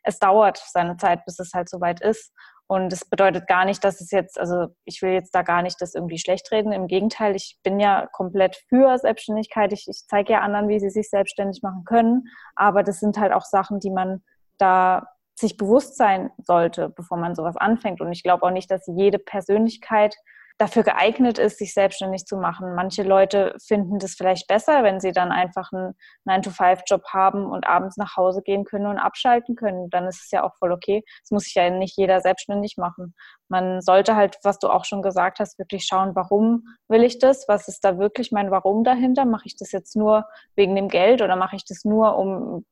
es 0.02 0.18
dauert 0.18 0.58
seine 0.58 0.96
Zeit, 0.96 1.25
bis 1.25 1.38
es 1.38 1.52
halt 1.54 1.68
soweit 1.68 2.00
ist. 2.00 2.32
Und 2.66 2.92
es 2.92 3.04
bedeutet 3.04 3.46
gar 3.46 3.66
nicht, 3.66 3.84
dass 3.84 4.00
es 4.00 4.11
jetzt, 4.11 4.40
also 4.40 4.68
ich 4.84 5.02
will 5.02 5.12
jetzt 5.12 5.34
da 5.34 5.42
gar 5.42 5.61
nicht 5.61 5.80
das 5.82 5.94
irgendwie 5.94 6.18
schlecht 6.18 6.50
reden. 6.50 6.73
Im 6.73 6.87
Gegenteil, 6.87 7.37
ich 7.37 7.58
bin 7.62 7.78
ja 7.78 8.06
komplett 8.12 8.56
für 8.68 8.96
Selbstständigkeit. 8.99 9.73
Ich, 9.73 9.87
ich 9.87 10.04
zeige 10.08 10.32
ja 10.32 10.40
anderen, 10.40 10.68
wie 10.68 10.80
sie 10.80 10.88
sich 10.88 11.11
selbstständig 11.11 11.62
machen 11.62 11.84
können. 11.84 12.25
Aber 12.56 12.82
das 12.82 13.00
sind 13.00 13.18
halt 13.18 13.32
auch 13.32 13.44
Sachen, 13.44 13.80
die 13.80 13.90
man 13.90 14.23
da 14.56 15.06
sich 15.35 15.57
bewusst 15.57 15.97
sein 15.97 16.31
sollte, 16.38 16.88
bevor 16.88 17.17
man 17.17 17.35
sowas 17.35 17.57
anfängt. 17.57 18.00
Und 18.00 18.12
ich 18.12 18.23
glaube 18.23 18.45
auch 18.45 18.50
nicht, 18.50 18.71
dass 18.71 18.87
jede 18.87 19.19
Persönlichkeit 19.19 20.17
dafür 20.59 20.85
geeignet 20.85 21.38
ist, 21.38 21.59
sich 21.59 21.75
selbstständig 21.75 22.26
zu 22.26 22.37
machen. 22.37 22.75
Manche 22.76 23.03
Leute 23.03 23.57
finden 23.67 23.99
das 23.99 24.14
vielleicht 24.14 24.47
besser, 24.47 24.85
wenn 24.85 25.00
sie 25.00 25.11
dann 25.11 25.33
einfach 25.33 25.73
einen 25.73 25.95
9-to-5-Job 26.29 27.03
haben 27.12 27.47
und 27.47 27.67
abends 27.67 27.97
nach 27.97 28.17
Hause 28.17 28.41
gehen 28.41 28.64
können 28.64 28.87
und 28.87 28.99
abschalten 28.99 29.57
können. 29.57 29.91
Dann 29.91 30.07
ist 30.07 30.23
es 30.25 30.31
ja 30.31 30.45
auch 30.45 30.55
voll 30.57 30.71
okay. 30.71 31.03
Es 31.25 31.33
muss 31.33 31.45
sich 31.45 31.55
ja 31.55 31.69
nicht 31.71 31.97
jeder 31.99 32.21
selbstständig 32.21 32.76
machen. 32.76 33.14
Man 33.49 33.81
sollte 33.81 34.14
halt, 34.14 34.38
was 34.45 34.61
du 34.61 34.69
auch 34.69 34.85
schon 34.85 35.03
gesagt 35.03 35.41
hast, 35.41 35.59
wirklich 35.59 35.87
schauen, 35.87 36.14
warum 36.14 36.62
will 36.88 37.03
ich 37.03 37.19
das? 37.19 37.49
Was 37.49 37.67
ist 37.67 37.85
da 37.85 37.99
wirklich 37.99 38.31
mein 38.31 38.53
Warum 38.53 38.85
dahinter? 38.85 39.25
Mache 39.25 39.47
ich 39.47 39.57
das 39.57 39.73
jetzt 39.73 39.97
nur 39.97 40.25
wegen 40.55 40.76
dem 40.76 40.88
Geld 40.88 41.21
oder 41.21 41.35
mache 41.35 41.57
ich 41.57 41.64
das 41.64 41.85
nur, 41.85 42.17
um 42.17 42.64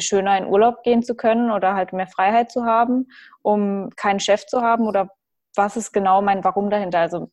schöner 0.00 0.38
in 0.38 0.46
Urlaub 0.46 0.82
gehen 0.82 1.02
zu 1.02 1.14
können 1.14 1.50
oder 1.50 1.74
halt 1.74 1.92
mehr 1.92 2.06
Freiheit 2.06 2.50
zu 2.50 2.64
haben, 2.64 3.08
um 3.42 3.90
keinen 3.96 4.20
Chef 4.20 4.46
zu 4.46 4.62
haben 4.62 4.86
oder 4.86 5.08
was 5.56 5.76
ist 5.76 5.92
genau 5.92 6.22
mein 6.22 6.44
Warum 6.44 6.70
dahinter. 6.70 7.00
Also 7.00 7.30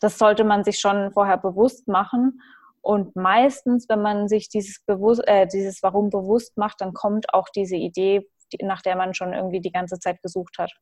das 0.00 0.18
sollte 0.18 0.44
man 0.44 0.64
sich 0.64 0.78
schon 0.80 1.12
vorher 1.12 1.36
bewusst 1.36 1.86
machen. 1.88 2.40
Und 2.82 3.14
meistens, 3.14 3.88
wenn 3.88 4.00
man 4.00 4.28
sich 4.28 4.48
dieses, 4.48 4.82
bewusst, 4.86 5.22
äh, 5.26 5.46
dieses 5.46 5.82
Warum 5.82 6.10
bewusst 6.10 6.56
macht, 6.56 6.80
dann 6.80 6.94
kommt 6.94 7.32
auch 7.34 7.48
diese 7.54 7.76
Idee, 7.76 8.26
die, 8.52 8.64
nach 8.64 8.80
der 8.80 8.96
man 8.96 9.14
schon 9.14 9.34
irgendwie 9.34 9.60
die 9.60 9.72
ganze 9.72 9.98
Zeit 9.98 10.22
gesucht 10.22 10.56
hat. 10.58 10.72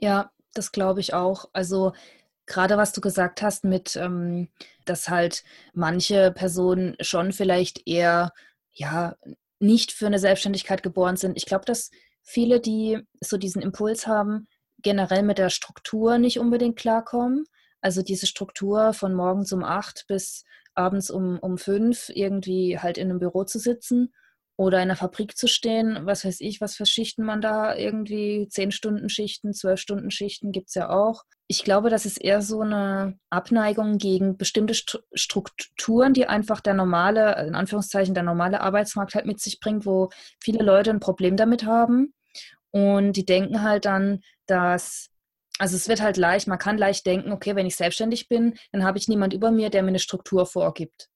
Ja, 0.00 0.30
das 0.54 0.72
glaube 0.72 1.00
ich 1.00 1.12
auch. 1.12 1.46
Also 1.52 1.92
gerade 2.46 2.76
was 2.76 2.92
du 2.92 3.00
gesagt 3.00 3.42
hast 3.42 3.64
mit, 3.64 3.96
ähm, 3.96 4.48
dass 4.86 5.08
halt 5.08 5.44
manche 5.74 6.32
Personen 6.32 6.96
schon 7.00 7.32
vielleicht 7.32 7.86
eher, 7.86 8.32
ja, 8.72 9.14
nicht 9.64 9.92
für 9.92 10.06
eine 10.06 10.18
Selbstständigkeit 10.18 10.82
geboren 10.82 11.16
sind. 11.16 11.36
Ich 11.36 11.46
glaube, 11.46 11.64
dass 11.64 11.90
viele, 12.22 12.60
die 12.60 13.00
so 13.20 13.36
diesen 13.36 13.62
Impuls 13.62 14.06
haben, 14.06 14.46
generell 14.82 15.22
mit 15.22 15.38
der 15.38 15.50
Struktur 15.50 16.18
nicht 16.18 16.38
unbedingt 16.38 16.76
klarkommen. 16.76 17.44
Also 17.80 18.02
diese 18.02 18.26
Struktur 18.26 18.92
von 18.92 19.14
morgens 19.14 19.52
um 19.52 19.64
acht 19.64 20.04
bis 20.08 20.44
abends 20.74 21.10
um, 21.10 21.38
um 21.38 21.58
fünf 21.58 22.10
irgendwie 22.14 22.78
halt 22.78 22.98
in 22.98 23.10
einem 23.10 23.18
Büro 23.18 23.44
zu 23.44 23.58
sitzen 23.58 24.12
oder 24.56 24.78
in 24.78 24.84
einer 24.84 24.96
Fabrik 24.96 25.36
zu 25.36 25.48
stehen, 25.48 26.06
was 26.06 26.24
weiß 26.24 26.40
ich, 26.40 26.60
was 26.60 26.76
für 26.76 26.86
Schichten 26.86 27.24
man 27.24 27.40
da 27.40 27.74
irgendwie, 27.74 28.46
zehn 28.48 28.70
Stunden 28.70 29.08
Schichten, 29.08 29.52
zwölf 29.52 29.80
Stunden 29.80 30.10
Schichten 30.10 30.52
gibt 30.52 30.68
es 30.68 30.74
ja 30.74 30.90
auch. 30.90 31.24
Ich 31.48 31.64
glaube, 31.64 31.90
das 31.90 32.06
ist 32.06 32.18
eher 32.18 32.40
so 32.40 32.60
eine 32.60 33.18
Abneigung 33.30 33.98
gegen 33.98 34.36
bestimmte 34.36 34.74
Strukturen, 35.14 36.14
die 36.14 36.26
einfach 36.26 36.60
der 36.60 36.74
normale, 36.74 37.44
in 37.46 37.54
Anführungszeichen 37.54 38.14
der 38.14 38.22
normale 38.22 38.60
Arbeitsmarkt 38.60 39.14
halt 39.14 39.26
mit 39.26 39.40
sich 39.40 39.58
bringt, 39.60 39.86
wo 39.86 40.10
viele 40.40 40.62
Leute 40.62 40.90
ein 40.90 41.00
Problem 41.00 41.36
damit 41.36 41.66
haben. 41.66 42.14
Und 42.70 43.12
die 43.14 43.24
denken 43.24 43.62
halt 43.62 43.84
dann, 43.84 44.20
dass, 44.46 45.10
also 45.58 45.76
es 45.76 45.88
wird 45.88 46.00
halt 46.00 46.16
leicht, 46.16 46.46
man 46.46 46.58
kann 46.58 46.78
leicht 46.78 47.06
denken, 47.06 47.32
okay, 47.32 47.56
wenn 47.56 47.66
ich 47.66 47.76
selbstständig 47.76 48.28
bin, 48.28 48.54
dann 48.72 48.84
habe 48.84 48.98
ich 48.98 49.08
niemand 49.08 49.32
über 49.32 49.50
mir, 49.50 49.68
der 49.68 49.82
mir 49.82 49.88
eine 49.88 49.98
Struktur 49.98 50.46
vorgibt. 50.46 51.08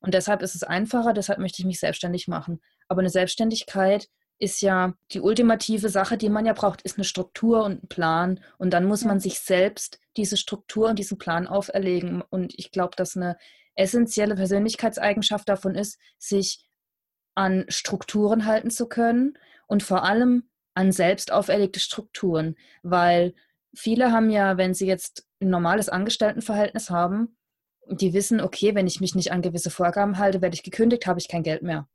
Und 0.00 0.12
deshalb 0.12 0.42
ist 0.42 0.54
es 0.54 0.62
einfacher, 0.62 1.14
deshalb 1.14 1.38
möchte 1.38 1.62
ich 1.62 1.66
mich 1.66 1.80
selbstständig 1.80 2.28
machen. 2.28 2.60
Aber 2.88 3.00
eine 3.00 3.10
Selbstständigkeit 3.10 4.08
ist 4.38 4.60
ja 4.60 4.94
die 5.12 5.20
ultimative 5.20 5.88
Sache, 5.88 6.16
die 6.18 6.28
man 6.28 6.46
ja 6.46 6.52
braucht, 6.52 6.82
ist 6.82 6.98
eine 6.98 7.04
Struktur 7.04 7.64
und 7.64 7.84
ein 7.84 7.88
Plan. 7.88 8.40
Und 8.58 8.70
dann 8.70 8.84
muss 8.84 9.04
man 9.04 9.20
sich 9.20 9.40
selbst 9.40 10.00
diese 10.16 10.36
Struktur 10.36 10.88
und 10.88 10.98
diesen 10.98 11.18
Plan 11.18 11.46
auferlegen. 11.46 12.22
Und 12.22 12.52
ich 12.58 12.70
glaube, 12.70 12.96
dass 12.96 13.16
eine 13.16 13.36
essentielle 13.74 14.34
Persönlichkeitseigenschaft 14.34 15.48
davon 15.48 15.74
ist, 15.74 15.98
sich 16.18 16.68
an 17.34 17.64
Strukturen 17.68 18.46
halten 18.46 18.70
zu 18.70 18.86
können 18.86 19.36
und 19.66 19.82
vor 19.82 20.04
allem 20.04 20.48
an 20.74 20.92
selbst 20.92 21.32
auferlegte 21.32 21.80
Strukturen, 21.80 22.56
weil 22.82 23.34
viele 23.74 24.12
haben 24.12 24.30
ja, 24.30 24.56
wenn 24.56 24.74
sie 24.74 24.86
jetzt 24.86 25.26
ein 25.40 25.50
normales 25.50 25.88
Angestelltenverhältnis 25.88 26.90
haben, 26.90 27.36
die 27.88 28.12
wissen, 28.12 28.40
okay, 28.40 28.74
wenn 28.74 28.86
ich 28.86 29.00
mich 29.00 29.14
nicht 29.14 29.32
an 29.32 29.42
gewisse 29.42 29.70
Vorgaben 29.70 30.18
halte, 30.18 30.42
werde 30.42 30.54
ich 30.54 30.62
gekündigt, 30.62 31.06
habe 31.06 31.20
ich 31.20 31.28
kein 31.28 31.42
Geld 31.42 31.62
mehr. 31.62 31.88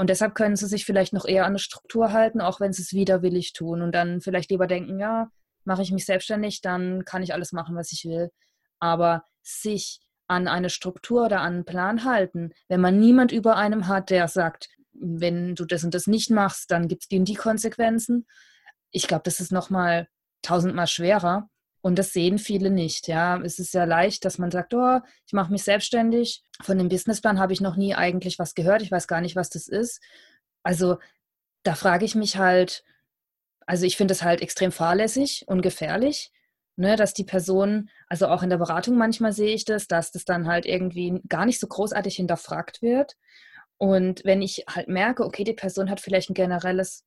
Und 0.00 0.08
deshalb 0.08 0.34
können 0.34 0.56
sie 0.56 0.66
sich 0.66 0.86
vielleicht 0.86 1.12
noch 1.12 1.26
eher 1.26 1.44
an 1.44 1.50
eine 1.50 1.58
Struktur 1.58 2.10
halten, 2.10 2.40
auch 2.40 2.58
wenn 2.58 2.72
sie 2.72 2.80
es 2.80 2.94
widerwillig 2.94 3.52
tun 3.52 3.82
und 3.82 3.92
dann 3.92 4.22
vielleicht 4.22 4.50
lieber 4.50 4.66
denken, 4.66 4.98
ja, 4.98 5.30
mache 5.64 5.82
ich 5.82 5.92
mich 5.92 6.06
selbstständig, 6.06 6.62
dann 6.62 7.04
kann 7.04 7.22
ich 7.22 7.34
alles 7.34 7.52
machen, 7.52 7.76
was 7.76 7.92
ich 7.92 8.06
will. 8.06 8.30
Aber 8.78 9.24
sich 9.42 10.00
an 10.26 10.48
eine 10.48 10.70
Struktur 10.70 11.26
oder 11.26 11.42
an 11.42 11.52
einen 11.52 11.64
Plan 11.66 12.06
halten, 12.06 12.54
wenn 12.68 12.80
man 12.80 12.98
niemand 12.98 13.30
über 13.30 13.56
einem 13.56 13.88
hat, 13.88 14.08
der 14.08 14.26
sagt, 14.28 14.70
wenn 14.94 15.54
du 15.54 15.66
das 15.66 15.84
und 15.84 15.92
das 15.92 16.06
nicht 16.06 16.30
machst, 16.30 16.70
dann 16.70 16.88
gibt 16.88 17.02
es 17.02 17.08
die 17.08 17.22
die 17.22 17.34
Konsequenzen. 17.34 18.26
Ich 18.92 19.06
glaube, 19.06 19.24
das 19.24 19.38
ist 19.38 19.52
nochmal 19.52 20.08
tausendmal 20.40 20.86
schwerer. 20.86 21.50
Und 21.82 21.98
das 21.98 22.12
sehen 22.12 22.38
viele 22.38 22.70
nicht. 22.70 23.08
Ja, 23.08 23.40
es 23.40 23.58
ist 23.58 23.72
sehr 23.72 23.86
leicht, 23.86 24.24
dass 24.24 24.38
man 24.38 24.50
sagt, 24.50 24.74
oh, 24.74 25.00
ich 25.26 25.32
mache 25.32 25.50
mich 25.50 25.64
selbstständig. 25.64 26.44
Von 26.62 26.78
dem 26.78 26.88
Businessplan 26.88 27.38
habe 27.38 27.52
ich 27.52 27.60
noch 27.60 27.76
nie 27.76 27.94
eigentlich 27.94 28.38
was 28.38 28.54
gehört. 28.54 28.82
Ich 28.82 28.90
weiß 28.90 29.06
gar 29.06 29.20
nicht, 29.20 29.36
was 29.36 29.48
das 29.48 29.66
ist. 29.66 30.00
Also 30.62 30.98
da 31.62 31.74
frage 31.74 32.04
ich 32.04 32.14
mich 32.14 32.36
halt, 32.36 32.84
also 33.66 33.86
ich 33.86 33.96
finde 33.96 34.12
es 34.12 34.22
halt 34.22 34.42
extrem 34.42 34.72
fahrlässig 34.72 35.44
und 35.46 35.62
gefährlich, 35.62 36.32
ne, 36.76 36.96
dass 36.96 37.14
die 37.14 37.24
Person, 37.24 37.88
also 38.08 38.28
auch 38.28 38.42
in 38.42 38.50
der 38.50 38.58
Beratung 38.58 38.96
manchmal 38.96 39.32
sehe 39.32 39.54
ich 39.54 39.64
das, 39.64 39.86
dass 39.86 40.12
das 40.12 40.24
dann 40.24 40.46
halt 40.46 40.66
irgendwie 40.66 41.20
gar 41.28 41.46
nicht 41.46 41.60
so 41.60 41.66
großartig 41.66 42.16
hinterfragt 42.16 42.82
wird. 42.82 43.16
Und 43.78 44.22
wenn 44.24 44.42
ich 44.42 44.64
halt 44.68 44.88
merke, 44.88 45.24
okay, 45.24 45.44
die 45.44 45.54
Person 45.54 45.88
hat 45.90 46.00
vielleicht 46.00 46.30
ein 46.30 46.34
generelles 46.34 47.04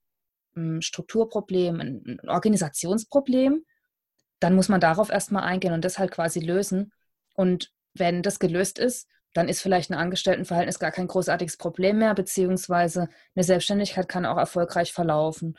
hm, 0.55 0.81
Strukturproblem, 0.81 1.79
ein 1.79 2.19
Organisationsproblem, 2.27 3.63
dann 4.43 4.55
muss 4.55 4.69
man 4.69 4.81
darauf 4.81 5.09
erstmal 5.09 5.43
eingehen 5.43 5.73
und 5.73 5.85
das 5.85 5.97
halt 5.97 6.12
quasi 6.12 6.39
lösen. 6.39 6.91
Und 7.33 7.71
wenn 7.93 8.21
das 8.21 8.39
gelöst 8.39 8.77
ist, 8.77 9.07
dann 9.33 9.47
ist 9.47 9.62
vielleicht 9.62 9.89
ein 9.89 9.97
Angestelltenverhältnis 9.97 10.79
gar 10.79 10.91
kein 10.91 11.07
großartiges 11.07 11.57
Problem 11.57 11.97
mehr, 11.97 12.13
beziehungsweise 12.13 13.07
eine 13.35 13.43
Selbstständigkeit 13.43 14.07
kann 14.07 14.25
auch 14.25 14.38
erfolgreich 14.38 14.93
verlaufen. 14.93 15.57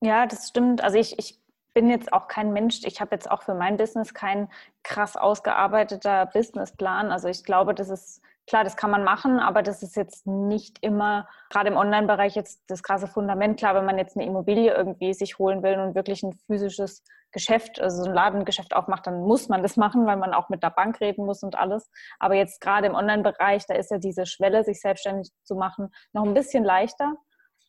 Ja, 0.00 0.26
das 0.26 0.48
stimmt. 0.48 0.84
Also 0.84 0.98
ich, 0.98 1.18
ich 1.18 1.40
bin 1.74 1.90
jetzt 1.90 2.12
auch 2.12 2.28
kein 2.28 2.52
Mensch, 2.52 2.84
ich 2.84 3.00
habe 3.00 3.14
jetzt 3.14 3.30
auch 3.30 3.42
für 3.42 3.54
mein 3.54 3.78
Business 3.78 4.14
keinen 4.14 4.48
krass 4.82 5.16
ausgearbeiteter 5.16 6.26
Businessplan. 6.26 7.10
Also 7.10 7.28
ich 7.28 7.42
glaube, 7.42 7.74
das 7.74 7.88
ist 7.88 8.20
Klar, 8.46 8.62
das 8.62 8.76
kann 8.76 8.92
man 8.92 9.02
machen, 9.02 9.40
aber 9.40 9.62
das 9.62 9.82
ist 9.82 9.96
jetzt 9.96 10.24
nicht 10.26 10.78
immer, 10.80 11.28
gerade 11.50 11.68
im 11.68 11.76
Online-Bereich 11.76 12.36
jetzt 12.36 12.62
das 12.68 12.84
krasse 12.84 13.08
Fundament. 13.08 13.58
Klar, 13.58 13.74
wenn 13.74 13.84
man 13.84 13.98
jetzt 13.98 14.16
eine 14.16 14.24
Immobilie 14.24 14.72
irgendwie 14.72 15.14
sich 15.14 15.38
holen 15.38 15.64
will 15.64 15.80
und 15.80 15.96
wirklich 15.96 16.22
ein 16.22 16.32
physisches 16.32 17.02
Geschäft, 17.32 17.80
also 17.80 18.04
so 18.04 18.08
ein 18.08 18.14
Ladengeschäft 18.14 18.74
aufmacht, 18.74 19.06
dann 19.08 19.22
muss 19.22 19.48
man 19.48 19.62
das 19.62 19.76
machen, 19.76 20.06
weil 20.06 20.16
man 20.16 20.32
auch 20.32 20.48
mit 20.48 20.62
der 20.62 20.70
Bank 20.70 21.00
reden 21.00 21.26
muss 21.26 21.42
und 21.42 21.58
alles. 21.58 21.90
Aber 22.20 22.34
jetzt 22.34 22.60
gerade 22.60 22.86
im 22.86 22.94
Online-Bereich, 22.94 23.66
da 23.66 23.74
ist 23.74 23.90
ja 23.90 23.98
diese 23.98 24.26
Schwelle, 24.26 24.62
sich 24.62 24.80
selbstständig 24.80 25.32
zu 25.42 25.56
machen, 25.56 25.92
noch 26.12 26.24
ein 26.24 26.34
bisschen 26.34 26.62
leichter. 26.62 27.16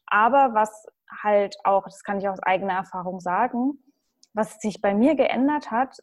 Aber 0.06 0.54
was 0.54 0.86
halt 1.24 1.58
auch, 1.64 1.86
das 1.86 2.04
kann 2.04 2.20
ich 2.20 2.30
aus 2.30 2.40
eigener 2.44 2.74
Erfahrung 2.74 3.20
sagen, 3.20 3.84
was 4.34 4.60
sich 4.60 4.80
bei 4.80 4.94
mir 4.94 5.16
geändert 5.16 5.72
hat, 5.72 5.98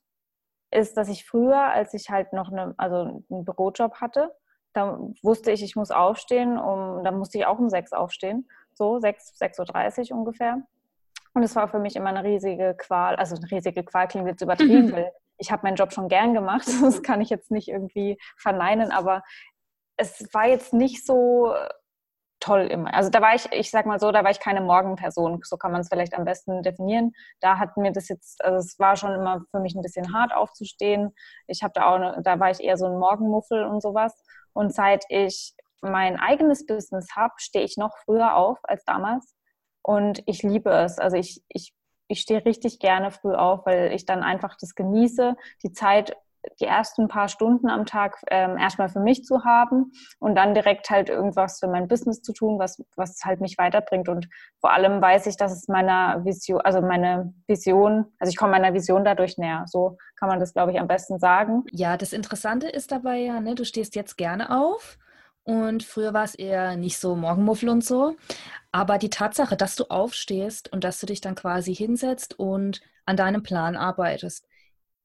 ist, 0.73 0.97
dass 0.97 1.09
ich 1.09 1.25
früher, 1.25 1.61
als 1.61 1.95
ich 1.95 2.11
halt 2.11 2.33
noch 2.33 2.51
eine, 2.51 2.75
also 2.77 3.23
einen 3.31 3.45
Bürojob 3.45 4.01
hatte, 4.01 4.35
da 4.75 4.99
wusste 5.23 5.51
ich, 5.53 5.63
ich 5.63 5.77
muss 5.77 5.91
aufstehen, 5.91 6.59
um, 6.59 7.03
da 7.05 7.11
musste 7.11 7.39
ich 7.39 7.47
auch 7.47 7.59
um 7.59 7.71
sechs 7.71 7.93
aufstehen, 7.93 8.49
so 8.75 8.99
sechs, 8.99 9.33
6.30 9.41 10.11
Uhr 10.11 10.19
ungefähr. 10.19 10.63
Und 11.33 11.43
es 11.43 11.57
war 11.57 11.69
für 11.69 11.79
mich 11.79 11.97
immer 11.97 12.11
eine 12.11 12.25
riesige 12.25 12.75
Qual, 12.77 13.17
also 13.17 13.37
eine 13.37 13.51
riesige 13.51 13.83
Qual 13.85 14.07
klingt 14.09 14.27
jetzt 14.27 14.43
übertrieben, 14.43 14.93
weil 14.93 15.13
ich 15.39 15.51
habe 15.51 15.63
meinen 15.65 15.77
Job 15.77 15.93
schon 15.93 16.09
gern 16.09 16.35
gemacht, 16.35 16.67
das 16.83 17.03
kann 17.03 17.21
ich 17.21 17.31
jetzt 17.31 17.51
nicht 17.51 17.69
irgendwie 17.69 18.19
verneinen, 18.37 18.91
aber 18.91 19.23
es 19.97 20.29
war 20.33 20.47
jetzt 20.49 20.73
nicht 20.73 21.07
so 21.07 21.55
toll 22.41 22.67
immer. 22.67 22.93
Also 22.93 23.11
da 23.11 23.23
war 23.23 23.35
ich, 23.35 23.51
ich 23.53 23.71
sag 23.71 23.87
mal 23.87 23.99
so, 23.99 24.13
da 24.13 24.23
war 24.23 24.31
ich 24.31 24.41
keine 24.41 24.61
Morgenperson, 24.61 25.41
so 25.45 25.57
kann 25.57 25.73
man 25.73 25.81
es 25.81 25.89
vielleicht 25.89 26.15
am 26.15 26.25
besten 26.25 26.63
definieren. 26.63 27.13
Da 27.41 27.59
hat 27.59 27.77
mir 27.77 27.93
das 27.93 28.09
jetzt, 28.09 28.45
also 28.45 28.59
es 28.59 28.79
war 28.79 28.97
schon 28.97 29.15
immer 29.15 29.45
für 29.51 29.61
mich 29.61 29.75
ein 29.75 29.83
bisschen 29.83 30.13
hart 30.13 30.35
aufzustehen. 30.35 31.15
Ich 31.47 31.63
habe 31.63 31.73
da 31.75 31.87
auch, 31.87 31.95
eine, 31.95 32.21
da 32.23 32.39
war 32.41 32.51
ich 32.51 32.61
eher 32.61 32.77
so 32.77 32.87
ein 32.87 32.99
Morgenmuffel 32.99 33.65
und 33.65 33.81
sowas. 33.81 34.15
Und 34.55 34.75
seit 34.75 35.05
ich 35.11 35.55
mein 35.83 36.19
eigenes 36.19 36.65
Business 36.67 37.09
habe, 37.15 37.35
stehe 37.37 37.65
ich 37.65 37.77
noch 37.77 37.97
früher 38.05 38.37
auf 38.37 38.59
als 38.63 38.85
damals. 38.85 39.35
Und 39.83 40.23
ich 40.27 40.43
liebe 40.43 40.71
es. 40.71 40.99
Also 40.99 41.17
ich, 41.17 41.43
ich, 41.49 41.75
ich 42.09 42.21
stehe 42.21 42.45
richtig 42.45 42.79
gerne 42.79 43.11
früh 43.11 43.35
auf, 43.35 43.67
weil 43.67 43.93
ich 43.93 44.07
dann 44.07 44.23
einfach 44.23 44.57
das 44.59 44.75
genieße, 44.75 45.37
die 45.63 45.73
Zeit, 45.73 46.17
die 46.61 46.65
ersten 46.65 47.09
paar 47.09 47.29
Stunden 47.29 47.69
am 47.69 47.87
Tag 47.87 48.21
ähm, 48.31 48.57
erstmal 48.59 48.89
für 48.89 49.01
mich 49.01 49.25
zu 49.25 49.45
haben 49.45 49.93
und 50.19 50.35
dann 50.35 50.55
direkt 50.55 50.91
halt 50.91 51.09
irgendwas 51.09 51.59
für 51.61 51.69
mein 51.69 51.89
Business 51.89 52.23
zu 52.23 52.33
tun, 52.33 52.59
was, 52.59 52.83
was 52.97 53.21
halt 53.25 53.41
mich 53.41 53.59
weiterbringt. 53.59 54.09
Und 54.09 54.29
vor 54.61 54.73
allem 54.73 55.01
weiß 55.01 55.27
ich, 55.27 55.37
dass 55.37 55.53
es 55.53 55.69
meiner 55.69 56.25
Vision, 56.25 56.61
also 56.61 56.81
meine 56.81 57.33
Vision, 57.47 58.07
also 58.19 58.31
ich 58.31 58.37
komme 58.37 58.53
meiner 58.53 58.75
Vision 58.75 59.05
dadurch 59.05 59.39
näher. 59.39 59.65
So 59.67 59.97
kann 60.17 60.29
man 60.29 60.41
das, 60.41 60.53
glaube 60.53 60.73
ich, 60.73 60.81
am 60.81 60.89
besten 60.89 61.19
sagen. 61.19 61.65
Ja, 61.73 61.97
das 61.97 62.13
Interessante 62.13 62.69
ist 62.69 62.93
dabei 62.93 63.19
ja, 63.19 63.41
ne, 63.41 63.55
du 63.55 63.65
stehst 63.65 63.95
jetzt 63.97 64.17
gerne 64.17 64.57
auf 64.57 64.99
und 65.45 65.83
früher 65.83 66.15
war 66.15 66.25
es 66.25 66.35
eher 66.35 66.77
nicht 66.77 66.99
so 66.99 67.15
Morgenmuffel 67.15 67.69
und 67.69 67.85
so. 67.85 68.17
Aber 68.73 68.99
die 68.99 69.11
Tatsache, 69.11 69.57
dass 69.57 69.77
du 69.77 69.85
aufstehst 69.85 70.73
und 70.73 70.85
dass 70.85 70.99
du 70.99 71.07
dich 71.07 71.21
dann 71.21 71.35
quasi 71.35 71.75
hinsetzt 71.75 72.39
und 72.39 72.81
an 73.05 73.17
deinem 73.17 73.43
Plan 73.43 73.77
arbeitest, 73.77 74.47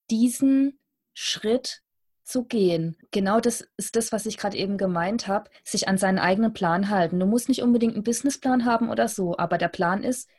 diesen 0.10 0.79
Schritt 1.22 1.82
zu 2.24 2.46
gehen. 2.46 2.96
Genau 3.12 3.42
das 3.42 3.68
ist 3.76 3.98
das, 3.98 4.14
was 4.14 4.26
ich 4.26 4.38
gerade 4.38 4.56
eben 4.56 4.78
gemeint 4.78 5.28
habe, 5.28 5.50
sich 5.66 5.90
an 5.90 5.98
seinen 5.98 6.18
eigenen 6.18 6.54
Plan 6.54 6.90
halten. 6.90 7.20
Du 7.20 7.26
musst 7.26 7.50
nicht 7.50 7.62
unbedingt 7.62 7.96
einen 7.96 8.06
Businessplan 8.06 8.64
haben 8.64 8.90
oder 8.90 9.10
so, 9.10 9.38
aber 9.38 9.58
der 9.58 9.68
Plan 9.68 10.04
ist, 10.04 10.30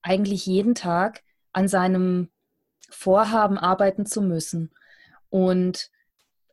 eigentlich 0.00 0.46
jeden 0.46 0.74
Tag 0.74 1.22
an 1.52 1.68
seinem 1.68 2.30
Vorhaben 2.88 3.58
arbeiten 3.58 4.06
zu 4.06 4.22
müssen. 4.22 4.72
Und 5.28 5.90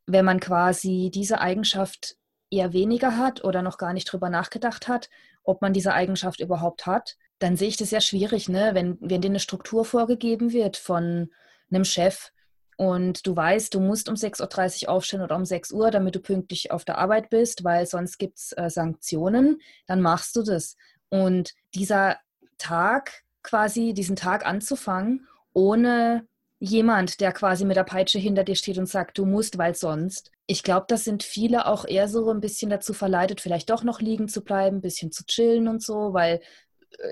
wenn 0.06 0.26
man 0.26 0.42
quasi 0.42 1.10
diese 1.14 1.40
Eigenschaft 1.40 2.18
eher 2.52 2.74
weniger 2.74 3.18
hat 3.18 3.46
oder 3.46 3.62
noch 3.62 3.78
gar 3.78 3.94
nicht 3.94 4.12
drüber 4.12 4.30
nachgedacht 4.30 4.90
hat, 4.90 5.10
ob 5.44 5.62
man 5.62 5.72
diese 5.72 5.94
Eigenschaft 5.94 6.42
überhaupt 6.42 6.86
hat, 6.86 7.16
dann 7.40 7.56
sehe 7.56 7.70
ich 7.70 7.78
das 7.78 7.92
ja 7.92 8.02
schwierig, 8.02 8.50
ne? 8.50 8.72
wenn, 8.74 8.98
wenn 9.00 9.22
dir 9.22 9.30
eine 9.30 9.40
Struktur 9.40 9.86
vorgegeben 9.86 10.52
wird 10.52 10.76
von 10.76 11.30
einem 11.72 11.86
Chef 11.86 12.34
und 12.80 13.28
du 13.28 13.36
weißt, 13.36 13.74
du 13.74 13.82
musst 13.82 14.08
um 14.08 14.16
6.30 14.16 14.84
Uhr 14.84 14.92
aufstehen 14.92 15.20
oder 15.20 15.36
um 15.36 15.44
6 15.44 15.74
Uhr, 15.74 15.92
damit 15.92 16.16
du 16.16 16.22
pünktlich 16.22 16.72
auf 16.72 16.86
der 16.86 16.98
Arbeit 16.98 17.30
bist, 17.30 17.66
weil 17.66 17.86
sonst 17.86 18.18
gibt 18.18 18.38
es 18.38 18.54
äh, 18.54 18.70
Sanktionen, 18.70 19.62
dann 19.86 20.00
machst 20.00 20.34
du 20.38 20.44
das. 20.44 20.78
Und 21.10 21.56
dieser 21.76 22.16
Tag 22.58 23.26
quasi, 23.44 23.94
diesen 23.94 24.16
Tag 24.16 24.46
anzufangen, 24.46 25.28
ohne 25.52 26.26
jemand, 26.60 27.20
der 27.20 27.34
quasi 27.34 27.66
mit 27.66 27.76
der 27.76 27.84
Peitsche 27.84 28.18
hinter 28.18 28.46
dir 28.46 28.56
steht 28.56 28.78
und 28.78 28.88
sagt, 28.88 29.18
du 29.18 29.26
musst, 29.26 29.58
weil 29.58 29.76
sonst. 29.76 30.32
Ich 30.48 30.64
glaube, 30.64 30.86
das 30.88 31.04
sind 31.04 31.24
viele 31.24 31.66
auch 31.66 31.84
eher 31.84 32.08
so 32.08 32.32
ein 32.32 32.40
bisschen 32.40 32.70
dazu 32.70 32.94
verleitet, 32.94 33.42
vielleicht 33.42 33.70
doch 33.72 33.84
noch 33.84 34.00
liegen 34.00 34.30
zu 34.30 34.42
bleiben, 34.42 34.78
ein 34.78 34.82
bisschen 34.82 35.12
zu 35.12 35.26
chillen 35.26 35.68
und 35.68 35.84
so, 35.84 36.14
weil 36.14 36.40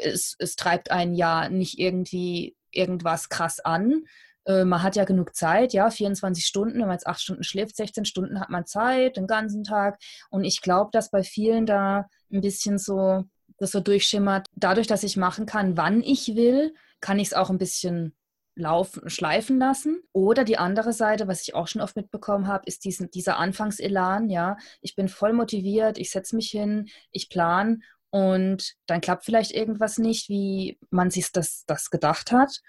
es, 0.01 0.37
es 0.39 0.55
treibt 0.55 0.91
einen 0.91 1.13
ja 1.13 1.49
nicht 1.49 1.77
irgendwie 1.77 2.55
irgendwas 2.71 3.27
krass 3.27 3.59
an. 3.59 4.05
Äh, 4.47 4.65
man 4.65 4.81
hat 4.81 4.95
ja 4.95 5.03
genug 5.03 5.35
Zeit, 5.35 5.73
ja, 5.73 5.89
24 5.91 6.45
Stunden, 6.45 6.79
wenn 6.79 6.87
man 6.87 6.95
jetzt 6.95 7.07
acht 7.07 7.21
Stunden 7.21 7.43
schläft, 7.43 7.75
16 7.75 8.05
Stunden 8.05 8.39
hat 8.39 8.49
man 8.49 8.65
Zeit, 8.65 9.17
den 9.17 9.27
ganzen 9.27 9.63
Tag. 9.63 9.99
Und 10.29 10.43
ich 10.45 10.61
glaube, 10.61 10.89
dass 10.91 11.11
bei 11.11 11.23
vielen 11.23 11.65
da 11.65 12.07
ein 12.31 12.41
bisschen 12.41 12.79
so 12.79 13.25
das 13.59 13.71
so 13.71 13.79
durchschimmert. 13.79 14.47
Dadurch, 14.55 14.87
dass 14.87 15.03
ich 15.03 15.17
machen 15.17 15.45
kann, 15.45 15.77
wann 15.77 16.01
ich 16.01 16.35
will, 16.35 16.73
kann 17.01 17.19
ich 17.19 17.29
es 17.29 17.33
auch 17.33 17.49
ein 17.49 17.57
bisschen 17.57 18.15
laufen, 18.55 19.09
schleifen 19.09 19.57
lassen. 19.59 20.01
Oder 20.13 20.43
die 20.43 20.57
andere 20.57 20.93
Seite, 20.93 21.27
was 21.27 21.41
ich 21.41 21.53
auch 21.55 21.67
schon 21.67 21.81
oft 21.81 21.95
mitbekommen 21.95 22.47
habe, 22.47 22.63
ist 22.65 22.85
diesen, 22.85 23.09
dieser 23.11 23.37
Anfangselan, 23.37 24.29
ja. 24.29 24.57
Ich 24.81 24.95
bin 24.95 25.09
voll 25.09 25.33
motiviert, 25.33 25.97
ich 25.97 26.11
setze 26.11 26.35
mich 26.35 26.49
hin, 26.49 26.87
ich 27.11 27.29
plane 27.29 27.79
und 28.09 28.75
dann 28.85 29.01
klappt 29.01 29.25
vielleicht 29.25 29.51
irgendwas 29.51 29.97
nicht, 29.97 30.29
wie 30.29 30.79
man 30.89 31.11
sich 31.11 31.31
das, 31.31 31.65
das 31.65 31.89
gedacht 31.89 32.31
hat. 32.31 32.61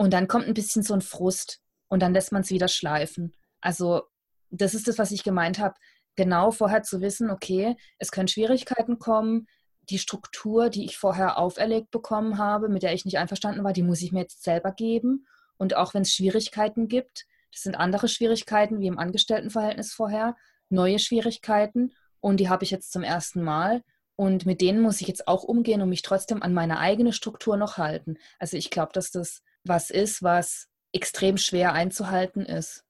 Und 0.00 0.14
dann 0.14 0.28
kommt 0.28 0.46
ein 0.46 0.54
bisschen 0.54 0.82
so 0.82 0.94
ein 0.94 1.02
Frust 1.02 1.60
und 1.88 2.00
dann 2.00 2.14
lässt 2.14 2.32
man 2.32 2.40
es 2.40 2.48
wieder 2.48 2.68
schleifen. 2.68 3.34
Also 3.60 4.04
das 4.48 4.72
ist 4.72 4.88
das, 4.88 4.96
was 4.96 5.10
ich 5.10 5.24
gemeint 5.24 5.58
habe. 5.58 5.74
Genau 6.16 6.52
vorher 6.52 6.82
zu 6.82 7.02
wissen, 7.02 7.30
okay, 7.30 7.76
es 7.98 8.10
können 8.10 8.26
Schwierigkeiten 8.26 8.98
kommen, 8.98 9.46
die 9.90 9.98
Struktur, 9.98 10.70
die 10.70 10.86
ich 10.86 10.96
vorher 10.96 11.36
auferlegt 11.36 11.90
bekommen 11.90 12.38
habe, 12.38 12.70
mit 12.70 12.82
der 12.82 12.94
ich 12.94 13.04
nicht 13.04 13.18
einverstanden 13.18 13.62
war, 13.62 13.74
die 13.74 13.82
muss 13.82 14.00
ich 14.00 14.10
mir 14.10 14.20
jetzt 14.20 14.42
selber 14.42 14.72
geben. 14.72 15.26
Und 15.58 15.76
auch 15.76 15.92
wenn 15.92 16.00
es 16.00 16.14
Schwierigkeiten 16.14 16.88
gibt, 16.88 17.26
das 17.52 17.60
sind 17.60 17.76
andere 17.76 18.08
Schwierigkeiten 18.08 18.80
wie 18.80 18.86
im 18.86 18.98
Angestelltenverhältnis 18.98 19.92
vorher, 19.92 20.34
neue 20.70 20.98
Schwierigkeiten 20.98 21.92
und 22.20 22.40
die 22.40 22.48
habe 22.48 22.64
ich 22.64 22.70
jetzt 22.70 22.90
zum 22.90 23.02
ersten 23.02 23.42
Mal. 23.42 23.82
Und 24.16 24.46
mit 24.46 24.62
denen 24.62 24.80
muss 24.80 25.02
ich 25.02 25.08
jetzt 25.08 25.28
auch 25.28 25.44
umgehen 25.44 25.82
und 25.82 25.90
mich 25.90 26.00
trotzdem 26.00 26.42
an 26.42 26.54
meine 26.54 26.78
eigene 26.78 27.12
Struktur 27.12 27.58
noch 27.58 27.76
halten. 27.76 28.16
Also 28.38 28.56
ich 28.56 28.70
glaube, 28.70 28.92
dass 28.94 29.10
das 29.10 29.42
was 29.64 29.90
ist, 29.90 30.22
was 30.22 30.68
extrem 30.92 31.36
schwer 31.36 31.72
einzuhalten 31.72 32.44
ist. 32.44 32.84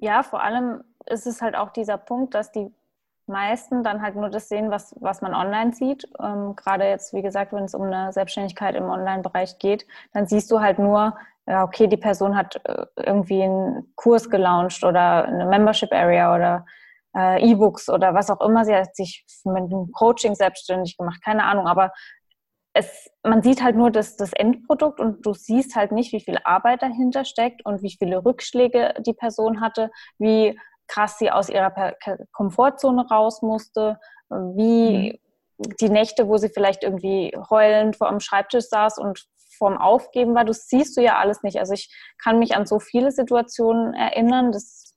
Ja, 0.00 0.22
vor 0.22 0.42
allem 0.42 0.82
ist 1.06 1.26
es 1.26 1.42
halt 1.42 1.56
auch 1.56 1.70
dieser 1.70 1.98
Punkt, 1.98 2.34
dass 2.34 2.52
die 2.52 2.72
meisten 3.26 3.82
dann 3.82 4.02
halt 4.02 4.16
nur 4.16 4.30
das 4.30 4.48
sehen, 4.48 4.70
was, 4.70 4.94
was 5.00 5.22
man 5.22 5.34
online 5.34 5.72
sieht. 5.72 6.08
Ähm, 6.20 6.56
gerade 6.56 6.84
jetzt, 6.84 7.12
wie 7.14 7.22
gesagt, 7.22 7.52
wenn 7.52 7.64
es 7.64 7.74
um 7.74 7.82
eine 7.82 8.12
Selbstständigkeit 8.12 8.74
im 8.74 8.84
Online-Bereich 8.84 9.58
geht, 9.58 9.86
dann 10.12 10.26
siehst 10.26 10.50
du 10.50 10.60
halt 10.60 10.78
nur, 10.78 11.16
ja, 11.46 11.64
okay, 11.64 11.86
die 11.86 11.96
Person 11.96 12.36
hat 12.36 12.60
äh, 12.64 12.86
irgendwie 12.96 13.42
einen 13.42 13.92
Kurs 13.96 14.28
gelauncht 14.28 14.84
oder 14.84 15.24
eine 15.24 15.46
Membership-Area 15.46 16.34
oder 16.34 16.66
äh, 17.16 17.50
E-Books 17.50 17.88
oder 17.88 18.14
was 18.14 18.30
auch 18.30 18.40
immer. 18.40 18.64
Sie 18.64 18.74
hat 18.74 18.94
sich 18.94 19.24
mit 19.44 19.64
einem 19.64 19.90
Coaching 19.92 20.34
selbstständig 20.34 20.96
gemacht, 20.96 21.20
keine 21.24 21.44
Ahnung, 21.44 21.66
aber 21.66 21.92
es, 22.74 23.10
man 23.22 23.42
sieht 23.42 23.62
halt 23.62 23.76
nur 23.76 23.90
das, 23.90 24.16
das 24.16 24.32
Endprodukt 24.32 24.98
und 24.98 25.26
du 25.26 25.34
siehst 25.34 25.76
halt 25.76 25.92
nicht, 25.92 26.12
wie 26.12 26.20
viel 26.20 26.38
Arbeit 26.44 26.82
dahinter 26.82 27.24
steckt 27.24 27.64
und 27.64 27.82
wie 27.82 27.94
viele 27.98 28.24
Rückschläge 28.24 28.94
die 29.00 29.12
Person 29.12 29.60
hatte, 29.60 29.90
wie 30.18 30.58
krass 30.88 31.18
sie 31.18 31.30
aus 31.30 31.48
ihrer 31.48 31.94
Komfortzone 32.32 33.06
raus 33.08 33.42
musste, 33.42 33.98
wie 34.28 35.20
mhm. 35.58 35.74
die 35.80 35.90
Nächte, 35.90 36.28
wo 36.28 36.38
sie 36.38 36.48
vielleicht 36.48 36.82
irgendwie 36.82 37.36
heulend 37.50 37.96
vor 37.96 38.08
dem 38.08 38.20
Schreibtisch 38.20 38.66
saß 38.68 38.98
und 38.98 39.26
vorm 39.58 39.76
Aufgeben 39.76 40.34
war, 40.34 40.44
das 40.44 40.66
siehst 40.66 40.96
du 40.96 41.02
ja 41.02 41.18
alles 41.18 41.42
nicht. 41.42 41.58
Also 41.58 41.74
ich 41.74 41.94
kann 42.22 42.38
mich 42.38 42.56
an 42.56 42.66
so 42.66 42.80
viele 42.80 43.12
Situationen 43.12 43.94
erinnern. 43.94 44.50
Das 44.50 44.91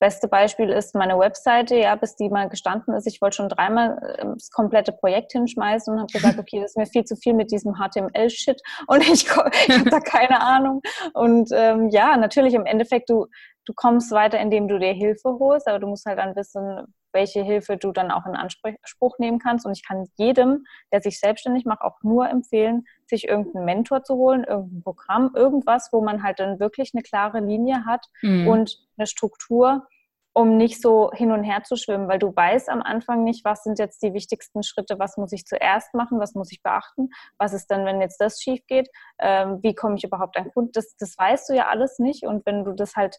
beste 0.00 0.28
Beispiel 0.28 0.70
ist 0.70 0.94
meine 0.94 1.18
Webseite, 1.18 1.76
ja, 1.76 1.94
bis 1.94 2.16
die 2.16 2.28
mal 2.30 2.48
gestanden 2.48 2.94
ist. 2.94 3.06
Ich 3.06 3.20
wollte 3.20 3.36
schon 3.36 3.48
dreimal 3.48 4.16
ähm, 4.18 4.34
das 4.34 4.50
komplette 4.50 4.92
Projekt 4.92 5.32
hinschmeißen 5.32 5.92
und 5.92 6.00
habe 6.00 6.12
gesagt, 6.12 6.38
okay, 6.40 6.60
das 6.60 6.72
ist 6.72 6.76
mir 6.76 6.86
viel 6.86 7.04
zu 7.04 7.16
viel 7.16 7.34
mit 7.34 7.52
diesem 7.52 7.74
HTML-Shit 7.74 8.60
und 8.88 9.02
ich, 9.02 9.26
ich 9.26 9.78
habe 9.78 9.90
da 9.90 10.00
keine 10.04 10.40
Ahnung. 10.40 10.80
Und 11.12 11.50
ähm, 11.52 11.90
ja, 11.90 12.16
natürlich 12.16 12.54
im 12.54 12.66
Endeffekt, 12.66 13.10
du, 13.10 13.26
du 13.66 13.72
kommst 13.74 14.10
weiter, 14.10 14.40
indem 14.40 14.66
du 14.66 14.78
dir 14.78 14.92
Hilfe 14.92 15.36
holst, 15.38 15.68
aber 15.68 15.78
du 15.78 15.86
musst 15.86 16.06
halt 16.06 16.18
dann 16.18 16.34
wissen, 16.34 16.92
welche 17.12 17.42
Hilfe 17.42 17.76
du 17.76 17.92
dann 17.92 18.10
auch 18.10 18.26
in 18.26 18.36
Anspruch 18.36 19.18
nehmen 19.18 19.38
kannst. 19.38 19.66
Und 19.66 19.72
ich 19.72 19.86
kann 19.86 20.06
jedem, 20.16 20.64
der 20.92 21.00
sich 21.00 21.20
selbstständig 21.20 21.64
macht, 21.64 21.82
auch 21.82 22.02
nur 22.02 22.28
empfehlen, 22.28 22.84
sich 23.06 23.28
irgendeinen 23.28 23.64
Mentor 23.64 24.02
zu 24.02 24.14
holen, 24.14 24.44
irgendein 24.44 24.82
Programm, 24.82 25.32
irgendwas, 25.34 25.88
wo 25.92 26.02
man 26.02 26.22
halt 26.22 26.40
dann 26.40 26.60
wirklich 26.60 26.92
eine 26.94 27.02
klare 27.02 27.40
Linie 27.40 27.84
hat 27.84 28.06
mhm. 28.22 28.48
und 28.48 28.78
eine 28.96 29.06
Struktur, 29.06 29.86
um 30.32 30.56
nicht 30.56 30.80
so 30.80 31.10
hin 31.12 31.32
und 31.32 31.42
her 31.42 31.64
zu 31.64 31.76
schwimmen, 31.76 32.08
weil 32.08 32.18
du 32.18 32.34
weißt 32.34 32.68
am 32.68 32.82
Anfang 32.82 33.24
nicht, 33.24 33.44
was 33.44 33.64
sind 33.64 33.78
jetzt 33.78 34.02
die 34.02 34.14
wichtigsten 34.14 34.62
Schritte, 34.62 34.98
was 34.98 35.16
muss 35.16 35.32
ich 35.32 35.44
zuerst 35.44 35.92
machen, 35.94 36.20
was 36.20 36.34
muss 36.34 36.52
ich 36.52 36.62
beachten, 36.62 37.08
was 37.38 37.52
ist 37.52 37.68
denn, 37.70 37.84
wenn 37.84 38.00
jetzt 38.00 38.20
das 38.20 38.40
schief 38.40 38.60
geht, 38.66 38.88
ähm, 39.18 39.58
wie 39.62 39.74
komme 39.74 39.96
ich 39.96 40.04
überhaupt 40.04 40.36
an 40.36 40.50
Kunden, 40.52 40.70
das, 40.72 40.94
das 40.98 41.16
weißt 41.18 41.48
du 41.48 41.54
ja 41.54 41.66
alles 41.68 41.98
nicht 41.98 42.24
und 42.24 42.46
wenn 42.46 42.64
du 42.64 42.72
das 42.72 42.94
halt 42.94 43.18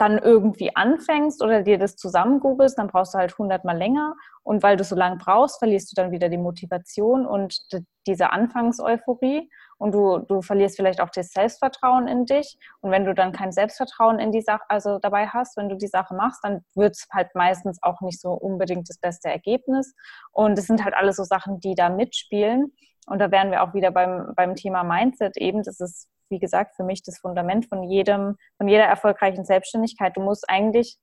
dann 0.00 0.16
irgendwie 0.18 0.74
anfängst 0.74 1.42
oder 1.42 1.62
dir 1.62 1.76
das 1.76 1.96
zusammen 1.96 2.40
googelst, 2.40 2.78
dann 2.78 2.86
brauchst 2.86 3.12
du 3.12 3.18
halt 3.18 3.36
hundertmal 3.36 3.76
länger. 3.76 4.14
Und 4.42 4.62
weil 4.62 4.78
du 4.78 4.84
so 4.84 4.96
lange 4.96 5.16
brauchst, 5.16 5.58
verlierst 5.58 5.92
du 5.92 5.94
dann 5.94 6.10
wieder 6.10 6.30
die 6.30 6.38
Motivation 6.38 7.26
und 7.26 7.60
diese 8.06 8.30
Anfangseuphorie. 8.30 9.50
Und 9.76 9.92
du, 9.92 10.18
du 10.18 10.40
verlierst 10.40 10.76
vielleicht 10.76 11.02
auch 11.02 11.10
das 11.10 11.32
Selbstvertrauen 11.32 12.08
in 12.08 12.24
dich. 12.24 12.58
Und 12.80 12.90
wenn 12.90 13.04
du 13.04 13.14
dann 13.14 13.32
kein 13.32 13.52
Selbstvertrauen 13.52 14.18
in 14.18 14.32
die 14.32 14.40
Sache, 14.40 14.64
also 14.68 14.98
dabei 14.98 15.26
hast, 15.26 15.58
wenn 15.58 15.68
du 15.68 15.76
die 15.76 15.86
Sache 15.86 16.14
machst, 16.14 16.42
dann 16.42 16.64
wird 16.74 16.96
es 16.96 17.06
halt 17.12 17.34
meistens 17.34 17.82
auch 17.82 18.00
nicht 18.00 18.20
so 18.20 18.32
unbedingt 18.32 18.88
das 18.88 18.98
beste 18.98 19.28
Ergebnis. 19.28 19.94
Und 20.32 20.58
es 20.58 20.66
sind 20.66 20.82
halt 20.82 20.94
alles 20.94 21.16
so 21.16 21.24
Sachen, 21.24 21.60
die 21.60 21.74
da 21.74 21.90
mitspielen. 21.90 22.72
Und 23.06 23.18
da 23.18 23.30
wären 23.30 23.50
wir 23.50 23.62
auch 23.62 23.74
wieder 23.74 23.90
beim, 23.90 24.32
beim 24.34 24.54
Thema 24.54 24.82
Mindset 24.82 25.36
eben. 25.36 25.62
Das 25.62 25.78
ist 25.80 26.08
wie 26.30 26.38
gesagt, 26.38 26.76
für 26.76 26.84
mich 26.84 27.02
das 27.02 27.18
Fundament 27.18 27.66
von 27.66 27.82
jedem, 27.82 28.36
von 28.56 28.68
jeder 28.68 28.84
erfolgreichen 28.84 29.44
Selbstständigkeit. 29.44 30.16
Du 30.16 30.22
musst 30.22 30.48
eigentlich 30.48 30.98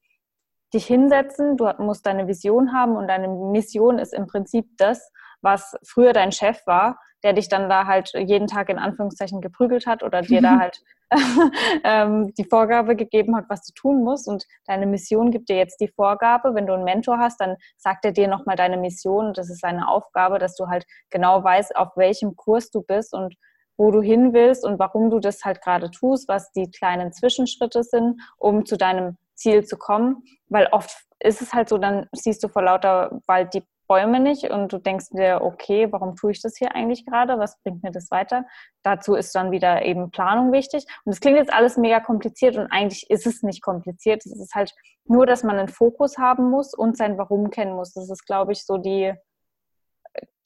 dich 0.73 0.85
hinsetzen, 0.85 1.57
du 1.57 1.71
musst 1.79 2.05
deine 2.05 2.27
Vision 2.27 2.73
haben 2.73 2.95
und 2.95 3.07
deine 3.07 3.27
Mission 3.27 3.99
ist 3.99 4.13
im 4.13 4.27
Prinzip 4.27 4.65
das, 4.77 5.11
was 5.41 5.75
früher 5.85 6.13
dein 6.13 6.31
Chef 6.31 6.65
war, 6.65 6.99
der 7.23 7.33
dich 7.33 7.49
dann 7.49 7.69
da 7.69 7.85
halt 7.85 8.11
jeden 8.13 8.47
Tag 8.47 8.69
in 8.69 8.79
Anführungszeichen 8.79 9.41
geprügelt 9.41 9.87
hat 9.87 10.03
oder 10.03 10.21
dir 10.21 10.41
da 10.41 10.57
halt 10.59 10.81
ähm, 11.83 12.33
die 12.35 12.43
Vorgabe 12.43 12.95
gegeben 12.95 13.35
hat, 13.35 13.45
was 13.47 13.65
du 13.65 13.73
tun 13.73 14.03
musst. 14.03 14.27
Und 14.27 14.45
deine 14.65 14.85
Mission 14.85 15.31
gibt 15.31 15.49
dir 15.49 15.55
jetzt 15.55 15.79
die 15.79 15.87
Vorgabe. 15.87 16.53
Wenn 16.53 16.67
du 16.67 16.73
einen 16.73 16.83
Mentor 16.83 17.17
hast, 17.17 17.39
dann 17.39 17.55
sagt 17.77 18.03
er 18.05 18.11
dir 18.11 18.27
nochmal 18.27 18.55
deine 18.55 18.77
Mission. 18.77 19.33
Das 19.33 19.49
ist 19.49 19.61
seine 19.61 19.87
Aufgabe, 19.87 20.37
dass 20.37 20.55
du 20.55 20.67
halt 20.67 20.85
genau 21.09 21.43
weißt, 21.43 21.75
auf 21.75 21.95
welchem 21.95 22.35
Kurs 22.35 22.71
du 22.71 22.81
bist 22.81 23.13
und 23.13 23.35
wo 23.77 23.91
du 23.91 24.01
hin 24.01 24.33
willst 24.33 24.65
und 24.65 24.79
warum 24.79 25.09
du 25.09 25.19
das 25.19 25.45
halt 25.45 25.61
gerade 25.61 25.91
tust, 25.91 26.27
was 26.27 26.51
die 26.51 26.69
kleinen 26.69 27.13
Zwischenschritte 27.13 27.83
sind, 27.83 28.19
um 28.37 28.65
zu 28.65 28.77
deinem 28.77 29.17
Ziel 29.35 29.63
zu 29.65 29.77
kommen. 29.77 30.23
Weil 30.49 30.67
oft 30.71 31.05
ist 31.19 31.41
es 31.41 31.53
halt 31.53 31.69
so, 31.69 31.77
dann 31.77 32.07
siehst 32.11 32.43
du 32.43 32.47
vor 32.47 32.63
lauter 32.63 33.21
Wald 33.27 33.53
die 33.53 33.63
Bäume 33.87 34.19
nicht 34.19 34.49
und 34.49 34.73
du 34.73 34.79
denkst 34.79 35.09
dir, 35.11 35.41
okay, 35.41 35.91
warum 35.91 36.15
tue 36.15 36.31
ich 36.31 36.41
das 36.41 36.57
hier 36.57 36.75
eigentlich 36.75 37.05
gerade? 37.05 37.39
Was 37.39 37.57
bringt 37.61 37.83
mir 37.83 37.91
das 37.91 38.11
weiter? 38.11 38.45
Dazu 38.83 39.15
ist 39.15 39.33
dann 39.33 39.51
wieder 39.51 39.83
eben 39.83 40.11
Planung 40.11 40.51
wichtig. 40.51 40.85
Und 41.05 41.13
es 41.13 41.21
klingt 41.21 41.37
jetzt 41.37 41.53
alles 41.53 41.77
mega 41.77 42.01
kompliziert 42.01 42.57
und 42.57 42.67
eigentlich 42.67 43.09
ist 43.09 43.25
es 43.25 43.43
nicht 43.43 43.61
kompliziert. 43.61 44.25
Es 44.25 44.37
ist 44.37 44.55
halt 44.55 44.75
nur, 45.05 45.25
dass 45.25 45.43
man 45.43 45.57
einen 45.57 45.69
Fokus 45.69 46.17
haben 46.17 46.49
muss 46.49 46.73
und 46.73 46.97
sein 46.97 47.17
Warum 47.17 47.49
kennen 47.49 47.75
muss. 47.75 47.93
Das 47.93 48.09
ist, 48.09 48.25
glaube 48.25 48.51
ich, 48.51 48.65
so 48.65 48.77
die, 48.77 49.13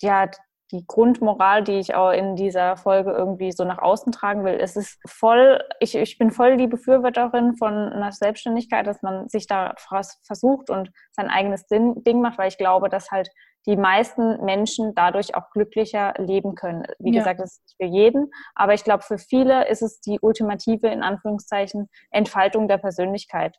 ja, 0.02 0.30
die 0.72 0.86
Grundmoral, 0.88 1.64
die 1.64 1.80
ich 1.80 1.96
auch 1.96 2.12
in 2.12 2.36
dieser 2.36 2.78
Folge 2.78 3.12
irgendwie 3.12 3.52
so 3.52 3.64
nach 3.64 3.80
außen 3.80 4.12
tragen 4.12 4.46
will. 4.46 4.58
Es 4.60 4.76
ist 4.76 5.00
voll, 5.06 5.62
ich, 5.80 5.96
ich 5.96 6.18
bin 6.18 6.32
voll 6.32 6.58
die 6.58 6.68
Befürworterin 6.68 7.56
von 7.58 7.74
einer 7.74 8.12
Selbstständigkeit, 8.12 8.88
dass 8.88 9.02
man 9.02 9.28
sich 9.28 9.48
da 9.48 9.74
versucht 9.78 10.70
und 10.70 10.92
sein 11.12 11.30
eigenes 11.30 11.66
Ding 11.68 12.22
macht, 12.22 12.38
weil 12.38 12.48
ich 12.48 12.58
glaube, 12.58 12.90
dass 12.90 13.12
halt 13.12 13.30
die 13.68 13.78
meisten 13.78 14.44
Menschen 14.44 14.96
dadurch 14.96 15.36
auch 15.36 15.50
glücklicher 15.52 16.14
leben 16.18 16.56
können. 16.56 16.84
Wie 17.00 17.14
ja. 17.14 17.20
gesagt, 17.20 17.40
das 17.40 17.52
ist 17.52 17.62
nicht 17.64 17.76
für 17.78 17.96
jeden, 17.96 18.32
aber 18.56 18.74
ich 18.74 18.84
glaube, 18.84 19.04
für 19.04 19.18
viele 19.18 19.68
ist 19.68 19.82
es 19.82 20.02
die 20.02 20.20
ultimative, 20.20 20.88
in 20.88 21.04
Anführungszeichen, 21.04 21.90
Entfaltung 22.10 22.68
der 22.68 22.80
Persönlichkeit. 22.80 23.56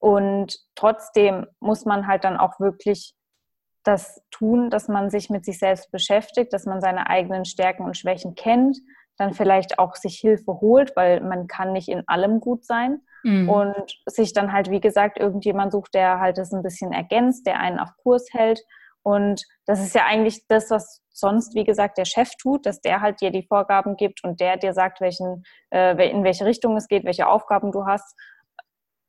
Und 0.00 0.58
trotzdem 0.74 1.46
muss 1.60 1.84
man 1.84 2.06
halt 2.06 2.24
dann 2.24 2.36
auch 2.36 2.58
wirklich 2.58 3.14
das 3.86 4.22
tun, 4.30 4.70
dass 4.70 4.88
man 4.88 5.10
sich 5.10 5.30
mit 5.30 5.44
sich 5.44 5.58
selbst 5.58 5.90
beschäftigt, 5.90 6.52
dass 6.52 6.66
man 6.66 6.80
seine 6.80 7.08
eigenen 7.08 7.44
Stärken 7.44 7.84
und 7.84 7.96
Schwächen 7.96 8.34
kennt, 8.34 8.78
dann 9.16 9.32
vielleicht 9.32 9.78
auch 9.78 9.94
sich 9.94 10.18
Hilfe 10.18 10.60
holt, 10.60 10.94
weil 10.96 11.20
man 11.20 11.46
kann 11.46 11.72
nicht 11.72 11.88
in 11.88 12.02
allem 12.06 12.40
gut 12.40 12.64
sein 12.64 13.00
mhm. 13.22 13.48
und 13.48 13.98
sich 14.06 14.32
dann 14.32 14.52
halt, 14.52 14.70
wie 14.70 14.80
gesagt, 14.80 15.18
irgendjemand 15.18 15.72
sucht, 15.72 15.94
der 15.94 16.20
halt 16.20 16.38
das 16.38 16.52
ein 16.52 16.62
bisschen 16.62 16.92
ergänzt, 16.92 17.46
der 17.46 17.58
einen 17.58 17.78
auf 17.78 17.90
Kurs 18.02 18.26
hält. 18.32 18.62
Und 19.02 19.42
das 19.66 19.80
ist 19.80 19.94
ja 19.94 20.04
eigentlich 20.04 20.46
das, 20.48 20.70
was 20.70 21.02
sonst, 21.10 21.54
wie 21.54 21.64
gesagt, 21.64 21.96
der 21.96 22.04
Chef 22.04 22.30
tut, 22.40 22.66
dass 22.66 22.80
der 22.80 23.00
halt 23.00 23.20
dir 23.20 23.30
die 23.30 23.46
Vorgaben 23.46 23.96
gibt 23.96 24.22
und 24.24 24.40
der 24.40 24.56
dir 24.56 24.74
sagt, 24.74 25.00
welchen, 25.00 25.44
äh, 25.70 26.10
in 26.10 26.24
welche 26.24 26.44
Richtung 26.44 26.76
es 26.76 26.88
geht, 26.88 27.04
welche 27.04 27.28
Aufgaben 27.28 27.72
du 27.72 27.86
hast. 27.86 28.14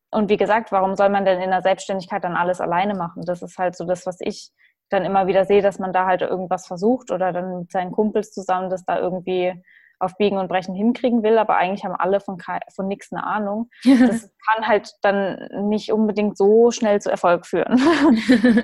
Und 0.10 0.30
wie 0.30 0.38
gesagt, 0.38 0.72
warum 0.72 0.96
soll 0.96 1.10
man 1.10 1.26
denn 1.26 1.42
in 1.42 1.50
der 1.50 1.62
Selbstständigkeit 1.62 2.24
dann 2.24 2.38
alles 2.38 2.62
alleine 2.62 2.96
machen? 2.96 3.24
Das 3.26 3.42
ist 3.42 3.58
halt 3.58 3.76
so 3.76 3.86
das, 3.86 4.06
was 4.06 4.18
ich 4.22 4.52
dann 4.90 5.06
immer 5.06 5.28
wieder 5.28 5.46
sehe, 5.46 5.62
dass 5.62 5.80
man 5.80 5.94
da 5.94 6.06
halt 6.06 6.22
irgendwas 6.22 6.68
versucht 6.68 7.12
oder 7.12 7.34
dann 7.34 7.60
mit 7.60 7.72
seinen 7.72 7.92
Kumpels 7.92 8.32
zusammen 8.32 8.70
das 8.70 8.86
da 8.86 9.00
irgendwie 9.00 9.54
auf 10.00 10.16
Biegen 10.18 10.38
und 10.38 10.48
Brechen 10.48 10.76
hinkriegen 10.76 11.24
will, 11.24 11.38
aber 11.38 11.58
eigentlich 11.58 11.84
haben 11.84 11.96
alle 11.96 12.20
von, 12.20 12.38
von 12.74 12.88
nichts 12.88 13.12
eine 13.12 13.26
Ahnung. 13.26 13.70
Das 13.84 14.30
kann 14.48 14.68
halt 14.68 14.92
dann 15.02 15.70
nicht 15.70 15.92
unbedingt 15.92 16.38
so 16.38 16.72
schnell 16.72 17.02
zu 17.02 17.10
Erfolg 17.10 17.46
führen. 17.46 17.80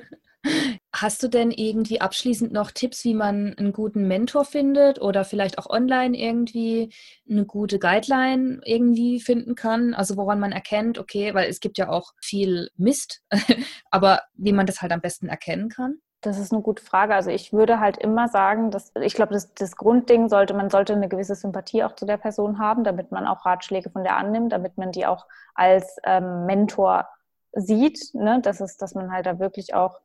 Hast 0.93 1.23
du 1.23 1.29
denn 1.29 1.51
irgendwie 1.51 2.01
abschließend 2.01 2.51
noch 2.51 2.71
Tipps, 2.71 3.05
wie 3.05 3.13
man 3.13 3.53
einen 3.57 3.71
guten 3.71 4.07
Mentor 4.09 4.43
findet 4.43 5.01
oder 5.01 5.23
vielleicht 5.23 5.57
auch 5.57 5.69
online 5.69 6.17
irgendwie 6.17 6.93
eine 7.29 7.45
gute 7.45 7.79
Guideline 7.79 8.59
irgendwie 8.65 9.21
finden 9.21 9.55
kann? 9.55 9.93
Also 9.93 10.17
woran 10.17 10.41
man 10.41 10.51
erkennt, 10.51 10.99
okay, 10.99 11.33
weil 11.33 11.49
es 11.49 11.62
gibt 11.62 11.77
ja 11.77 11.88
auch 11.89 12.12
viel 12.21 12.69
Mist, 12.75 13.21
aber 13.89 14.21
wie 14.33 14.51
man 14.51 14.65
das 14.65 14.81
halt 14.81 14.91
am 14.91 15.01
besten 15.01 15.29
erkennen 15.29 15.69
kann? 15.69 15.99
Das 16.23 16.39
ist 16.39 16.53
eine 16.53 16.62
gute 16.62 16.81
Frage. 16.81 17.13
Also 17.13 17.29
ich 17.29 17.51
würde 17.51 17.81
halt 17.81 17.97
immer 17.97 18.29
sagen, 18.29 18.71
dass 18.71 18.93
ich 19.01 19.13
glaube, 19.13 19.33
das, 19.33 19.53
das 19.53 19.75
Grundding 19.75 20.29
sollte, 20.29 20.53
man 20.53 20.69
sollte 20.69 20.93
eine 20.93 21.09
gewisse 21.09 21.36
Sympathie 21.36 21.83
auch 21.83 21.95
zu 21.95 22.05
der 22.05 22.17
Person 22.17 22.59
haben, 22.59 22.86
damit 22.86 23.12
man 23.12 23.27
auch 23.27 23.45
Ratschläge 23.45 23.89
von 23.89 24.03
der 24.03 24.15
annimmt, 24.15 24.53
damit 24.53 24.77
man 24.77 24.93
die 24.93 25.05
auch 25.05 25.27
als 25.53 25.97
ähm, 26.05 26.45
Mentor 26.45 27.09
sieht. 27.51 28.13
Ne? 28.13 28.39
Das 28.41 28.62
ist, 28.62 28.81
dass 28.81 28.95
man 28.95 29.12
halt 29.12 29.25
da 29.25 29.38
wirklich 29.38 29.73
auch 29.73 29.99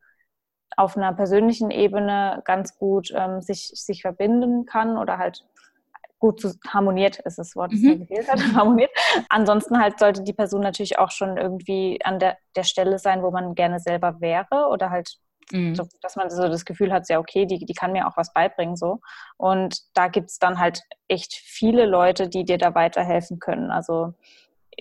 auf 0.76 0.96
einer 0.96 1.12
persönlichen 1.12 1.70
Ebene 1.70 2.42
ganz 2.44 2.76
gut 2.76 3.12
ähm, 3.14 3.40
sich, 3.40 3.70
sich 3.74 4.02
verbinden 4.02 4.66
kann 4.66 4.98
oder 4.98 5.18
halt 5.18 5.44
gut 6.18 6.40
zu, 6.40 6.52
harmoniert 6.66 7.20
ist 7.20 7.38
das 7.38 7.54
Wort, 7.54 7.72
das 7.72 7.80
mhm. 7.80 8.00
gewählt 8.08 8.28
hat, 8.28 8.40
harmoniert. 8.54 8.90
Ansonsten 9.28 9.78
halt 9.78 10.00
sollte 10.00 10.22
die 10.24 10.32
Person 10.32 10.62
natürlich 10.62 10.98
auch 10.98 11.12
schon 11.12 11.36
irgendwie 11.36 12.00
an 12.04 12.18
der, 12.18 12.36
der 12.56 12.64
Stelle 12.64 12.98
sein, 12.98 13.22
wo 13.22 13.30
man 13.30 13.54
gerne 13.54 13.78
selber 13.78 14.20
wäre 14.20 14.68
oder 14.70 14.90
halt 14.90 15.18
Mhm. 15.52 15.74
So, 15.74 15.86
dass 16.02 16.16
man 16.16 16.30
so 16.30 16.48
das 16.48 16.64
Gefühl 16.64 16.92
hat, 16.92 17.08
ja, 17.08 17.18
okay, 17.18 17.46
die, 17.46 17.64
die 17.64 17.74
kann 17.74 17.92
mir 17.92 18.06
auch 18.06 18.16
was 18.16 18.32
beibringen. 18.32 18.76
so. 18.76 19.00
Und 19.36 19.78
da 19.94 20.08
gibt 20.08 20.30
es 20.30 20.38
dann 20.38 20.58
halt 20.58 20.82
echt 21.08 21.34
viele 21.34 21.86
Leute, 21.86 22.28
die 22.28 22.44
dir 22.44 22.58
da 22.58 22.74
weiterhelfen 22.74 23.38
können. 23.38 23.70
Also 23.70 24.14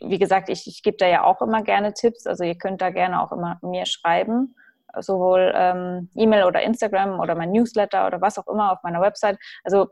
wie 0.02 0.20
gesagt, 0.20 0.50
ich, 0.50 0.68
ich 0.68 0.84
gebe 0.84 0.98
da 0.98 1.08
ja 1.08 1.24
auch 1.24 1.42
immer 1.42 1.64
gerne 1.64 1.94
Tipps. 1.94 2.28
Also 2.28 2.44
ihr 2.44 2.56
könnt 2.56 2.82
da 2.82 2.90
gerne 2.90 3.22
auch 3.22 3.32
immer 3.32 3.60
mir 3.62 3.86
schreiben 3.86 4.56
sowohl 5.02 5.54
ähm, 5.56 6.10
E-Mail 6.16 6.46
oder 6.46 6.62
Instagram 6.62 7.20
oder 7.20 7.36
mein 7.36 7.52
Newsletter 7.52 8.08
oder 8.08 8.22
was 8.22 8.38
auch 8.38 8.48
immer 8.48 8.72
auf 8.72 8.84
meiner 8.84 9.02
Website. 9.02 9.38
Also, 9.64 9.88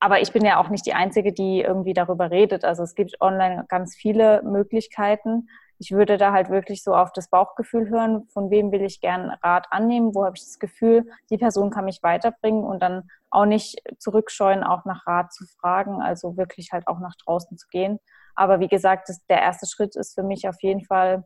aber 0.00 0.20
ich 0.20 0.32
bin 0.32 0.44
ja 0.44 0.60
auch 0.60 0.68
nicht 0.68 0.86
die 0.86 0.94
Einzige, 0.94 1.32
die 1.32 1.60
irgendwie 1.60 1.94
darüber 1.94 2.30
redet. 2.30 2.64
Also 2.64 2.82
es 2.82 2.94
gibt 2.94 3.20
online 3.20 3.64
ganz 3.68 3.96
viele 3.96 4.42
Möglichkeiten 4.42 5.48
ich 5.78 5.92
würde 5.92 6.18
da 6.18 6.32
halt 6.32 6.50
wirklich 6.50 6.82
so 6.82 6.94
auf 6.94 7.12
das 7.12 7.28
Bauchgefühl 7.28 7.88
hören, 7.88 8.26
von 8.28 8.50
wem 8.50 8.72
will 8.72 8.82
ich 8.82 9.00
gern 9.00 9.30
Rat 9.42 9.66
annehmen, 9.70 10.14
wo 10.14 10.24
habe 10.24 10.36
ich 10.36 10.44
das 10.44 10.58
Gefühl, 10.58 11.08
die 11.30 11.38
Person 11.38 11.70
kann 11.70 11.84
mich 11.84 12.02
weiterbringen 12.02 12.64
und 12.64 12.80
dann 12.80 13.08
auch 13.30 13.44
nicht 13.44 13.80
zurückscheuen, 13.98 14.64
auch 14.64 14.84
nach 14.84 15.06
Rat 15.06 15.32
zu 15.32 15.44
fragen, 15.60 16.02
also 16.02 16.36
wirklich 16.36 16.72
halt 16.72 16.88
auch 16.88 16.98
nach 16.98 17.14
draußen 17.24 17.56
zu 17.56 17.68
gehen. 17.68 18.00
Aber 18.34 18.60
wie 18.60 18.68
gesagt, 18.68 19.08
das, 19.08 19.24
der 19.26 19.40
erste 19.40 19.66
Schritt 19.66 19.96
ist 19.96 20.14
für 20.14 20.22
mich 20.22 20.48
auf 20.48 20.62
jeden 20.62 20.84
Fall, 20.84 21.24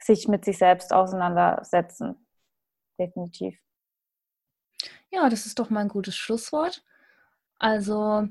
sich 0.00 0.28
mit 0.28 0.44
sich 0.44 0.58
selbst 0.58 0.92
auseinandersetzen. 0.92 2.26
Definitiv. 2.98 3.58
Ja, 5.10 5.28
das 5.28 5.46
ist 5.46 5.58
doch 5.58 5.70
mal 5.70 5.80
ein 5.80 5.88
gutes 5.88 6.16
Schlusswort. 6.16 6.82
Also 7.58 8.28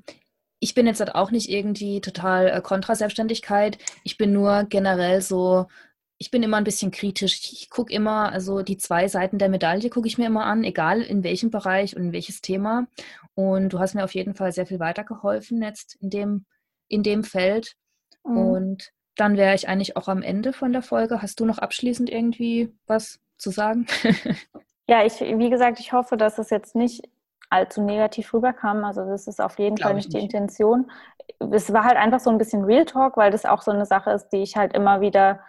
ich 0.60 0.74
bin 0.74 0.88
jetzt 0.88 1.00
halt 1.00 1.15
auch 1.15 1.32
nicht 1.32 1.50
irgendwie 1.50 2.02
total 2.02 2.48
äh, 2.48 2.62
kontra 2.62 2.95
Selbstständigkeit. 2.95 3.78
Ich 4.04 4.17
bin 4.17 4.34
nur 4.34 4.65
generell 4.65 5.22
so, 5.22 5.67
ich 6.17 6.32
bin 6.32 6.43
immer 6.43 6.58
ein 6.58 6.65
bisschen 6.65 6.91
kritisch. 6.91 7.39
Ich, 7.39 7.54
ich 7.54 7.69
gucke 7.69 7.93
immer, 7.93 8.32
also 8.32 8.62
die 8.62 8.78
zwei 8.78 9.08
Seiten 9.08 9.38
der 9.38 9.50
Medaille 9.50 9.89
gucke 9.89 10.08
ich 10.08 10.17
mir 10.17 10.28
immer 10.28 10.45
an, 10.45 10.63
egal 10.63 11.02
in 11.02 11.24
welchem 11.24 11.50
Bereich 11.50 11.95
und 11.95 12.04
in 12.04 12.13
welches 12.13 12.41
Thema. 12.41 12.88
Und 13.36 13.69
du 13.69 13.80
hast 13.80 13.95
mir 13.95 14.04
auf 14.04 14.13
jeden 14.13 14.36
Fall 14.36 14.52
sehr 14.52 14.65
viel 14.65 14.80
weitergeholfen 14.80 15.62
jetzt 15.62 15.95
in 16.02 16.10
dem, 16.10 16.45
in 16.89 17.04
dem 17.04 17.24
Feld. 17.24 17.76
Mhm. 18.26 18.38
Und 18.38 18.91
dann 19.15 19.38
wäre 19.38 19.56
ich 19.56 19.69
eigentlich 19.69 19.95
auch 19.95 20.10
am 20.10 20.22
Ende 20.22 20.52
von 20.52 20.74
der 20.74 20.82
Folge. 20.82 21.22
Hast 21.22 21.39
du 21.39 21.45
noch 21.45 21.58
abschließend 21.58 22.10
irgendwie 22.10 22.74
was 22.86 23.19
zu 23.38 23.50
sagen? 23.50 23.88
ja, 24.88 25.06
ich, 25.06 25.22
wie 25.22 25.50
gesagt, 25.50 25.80
ich 25.80 25.93
hoffe, 25.93 26.17
dass 26.17 26.38
es 26.38 26.50
jetzt 26.50 26.76
nicht 26.76 27.08
allzu 27.49 27.81
negativ 27.81 28.33
rüberkam. 28.33 28.83
Also 28.83 29.05
das 29.05 29.27
ist 29.27 29.41
auf 29.41 29.59
jeden 29.59 29.77
Fall 29.77 29.93
nicht, 29.93 30.07
nicht 30.07 30.17
die 30.17 30.23
Intention. 30.23 30.91
Es 31.51 31.73
war 31.73 31.83
halt 31.83 31.97
einfach 31.97 32.19
so 32.19 32.29
ein 32.29 32.38
bisschen 32.38 32.63
Real 32.63 32.85
Talk, 32.85 33.17
weil 33.17 33.31
das 33.31 33.45
auch 33.45 33.62
so 33.62 33.71
eine 33.71 33.85
Sache 33.85 34.12
ist, 34.12 34.29
die 34.29 34.41
ich 34.41 34.55
halt 34.55 34.73
immer 34.73 35.01
wieder 35.01 35.39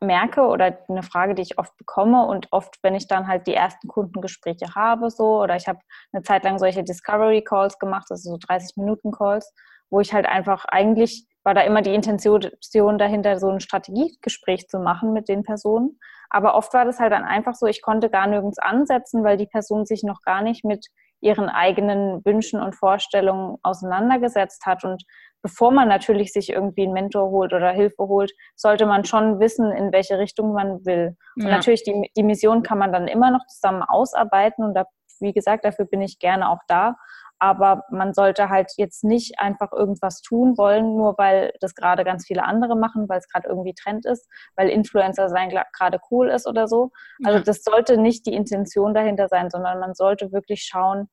merke 0.00 0.42
oder 0.46 0.78
eine 0.88 1.02
Frage, 1.02 1.34
die 1.34 1.42
ich 1.42 1.58
oft 1.58 1.76
bekomme 1.76 2.26
und 2.26 2.48
oft, 2.52 2.78
wenn 2.82 2.94
ich 2.94 3.06
dann 3.06 3.28
halt 3.28 3.46
die 3.46 3.54
ersten 3.54 3.86
Kundengespräche 3.86 4.74
habe, 4.74 5.10
so 5.10 5.42
oder 5.42 5.56
ich 5.56 5.68
habe 5.68 5.80
eine 6.12 6.22
Zeit 6.22 6.44
lang 6.44 6.58
solche 6.58 6.82
Discovery 6.82 7.42
Calls 7.42 7.78
gemacht, 7.78 8.06
also 8.10 8.30
so 8.30 8.38
30 8.38 8.76
Minuten 8.76 9.12
Calls, 9.12 9.52
wo 9.90 10.00
ich 10.00 10.14
halt 10.14 10.26
einfach 10.26 10.64
eigentlich 10.64 11.26
war 11.42 11.54
da 11.54 11.62
immer 11.62 11.82
die 11.82 11.94
Intention 11.94 12.98
dahinter, 12.98 13.38
so 13.38 13.48
ein 13.48 13.60
Strategiegespräch 13.60 14.68
zu 14.68 14.78
machen 14.78 15.12
mit 15.12 15.28
den 15.28 15.42
Personen. 15.42 15.98
Aber 16.30 16.54
oft 16.54 16.72
war 16.72 16.84
das 16.84 17.00
halt 17.00 17.12
dann 17.12 17.24
einfach 17.24 17.54
so, 17.54 17.66
ich 17.66 17.82
konnte 17.82 18.08
gar 18.08 18.26
nirgends 18.26 18.58
ansetzen, 18.58 19.24
weil 19.24 19.36
die 19.36 19.46
Person 19.46 19.84
sich 19.84 20.02
noch 20.04 20.22
gar 20.22 20.42
nicht 20.42 20.64
mit 20.64 20.86
ihren 21.20 21.48
eigenen 21.48 22.24
Wünschen 22.24 22.60
und 22.60 22.74
Vorstellungen 22.74 23.58
auseinandergesetzt 23.62 24.64
hat. 24.64 24.84
Und 24.84 25.04
bevor 25.42 25.70
man 25.70 25.88
natürlich 25.88 26.32
sich 26.32 26.50
irgendwie 26.50 26.84
einen 26.84 26.92
Mentor 26.92 27.30
holt 27.30 27.52
oder 27.52 27.70
Hilfe 27.72 28.04
holt, 28.04 28.32
sollte 28.56 28.86
man 28.86 29.04
schon 29.04 29.38
wissen, 29.38 29.70
in 29.72 29.92
welche 29.92 30.18
Richtung 30.18 30.52
man 30.52 30.84
will. 30.86 31.16
Und 31.36 31.44
ja. 31.44 31.50
natürlich, 31.50 31.82
die, 31.82 32.10
die 32.16 32.22
Mission 32.22 32.62
kann 32.62 32.78
man 32.78 32.92
dann 32.92 33.08
immer 33.08 33.30
noch 33.30 33.44
zusammen 33.46 33.82
ausarbeiten. 33.82 34.64
Und 34.64 34.74
da, 34.74 34.84
wie 35.20 35.32
gesagt, 35.32 35.64
dafür 35.64 35.84
bin 35.84 36.00
ich 36.02 36.18
gerne 36.18 36.50
auch 36.50 36.60
da. 36.68 36.96
Aber 37.42 37.84
man 37.90 38.12
sollte 38.12 38.50
halt 38.50 38.72
jetzt 38.76 39.02
nicht 39.02 39.38
einfach 39.38 39.72
irgendwas 39.72 40.20
tun 40.20 40.58
wollen, 40.58 40.94
nur 40.96 41.16
weil 41.16 41.54
das 41.60 41.74
gerade 41.74 42.04
ganz 42.04 42.26
viele 42.26 42.44
andere 42.44 42.76
machen, 42.76 43.08
weil 43.08 43.18
es 43.18 43.28
gerade 43.28 43.48
irgendwie 43.48 43.72
Trend 43.72 44.04
ist, 44.04 44.28
weil 44.56 44.68
Influencer 44.68 45.30
sein 45.30 45.48
gerade 45.48 46.00
cool 46.10 46.28
ist 46.28 46.46
oder 46.46 46.68
so. 46.68 46.90
Also 47.24 47.38
ja. 47.38 47.44
das 47.44 47.62
sollte 47.62 47.96
nicht 47.96 48.26
die 48.26 48.34
Intention 48.34 48.92
dahinter 48.92 49.28
sein, 49.28 49.48
sondern 49.48 49.80
man 49.80 49.94
sollte 49.94 50.32
wirklich 50.32 50.64
schauen, 50.64 51.08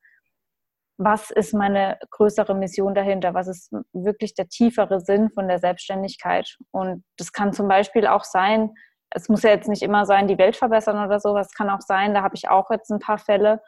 was 0.98 1.30
ist 1.30 1.54
meine 1.54 1.96
größere 2.10 2.54
Mission 2.54 2.94
dahinter? 2.94 3.32
Was 3.32 3.46
ist 3.46 3.72
wirklich 3.92 4.34
der 4.34 4.48
tiefere 4.48 5.00
Sinn 5.00 5.30
von 5.30 5.48
der 5.48 5.60
Selbstständigkeit? 5.60 6.58
Und 6.72 7.04
das 7.16 7.32
kann 7.32 7.52
zum 7.52 7.68
Beispiel 7.68 8.06
auch 8.06 8.24
sein, 8.24 8.74
es 9.10 9.28
muss 9.28 9.44
ja 9.44 9.50
jetzt 9.50 9.68
nicht 9.68 9.82
immer 9.82 10.04
sein, 10.04 10.28
die 10.28 10.38
Welt 10.38 10.56
verbessern 10.56 11.02
oder 11.02 11.20
sowas. 11.20 11.46
Es 11.48 11.54
kann 11.54 11.70
auch 11.70 11.80
sein, 11.80 12.14
da 12.14 12.22
habe 12.22 12.34
ich 12.34 12.50
auch 12.50 12.70
jetzt 12.70 12.90
ein 12.90 12.98
paar 12.98 13.18
Fälle, 13.18 13.62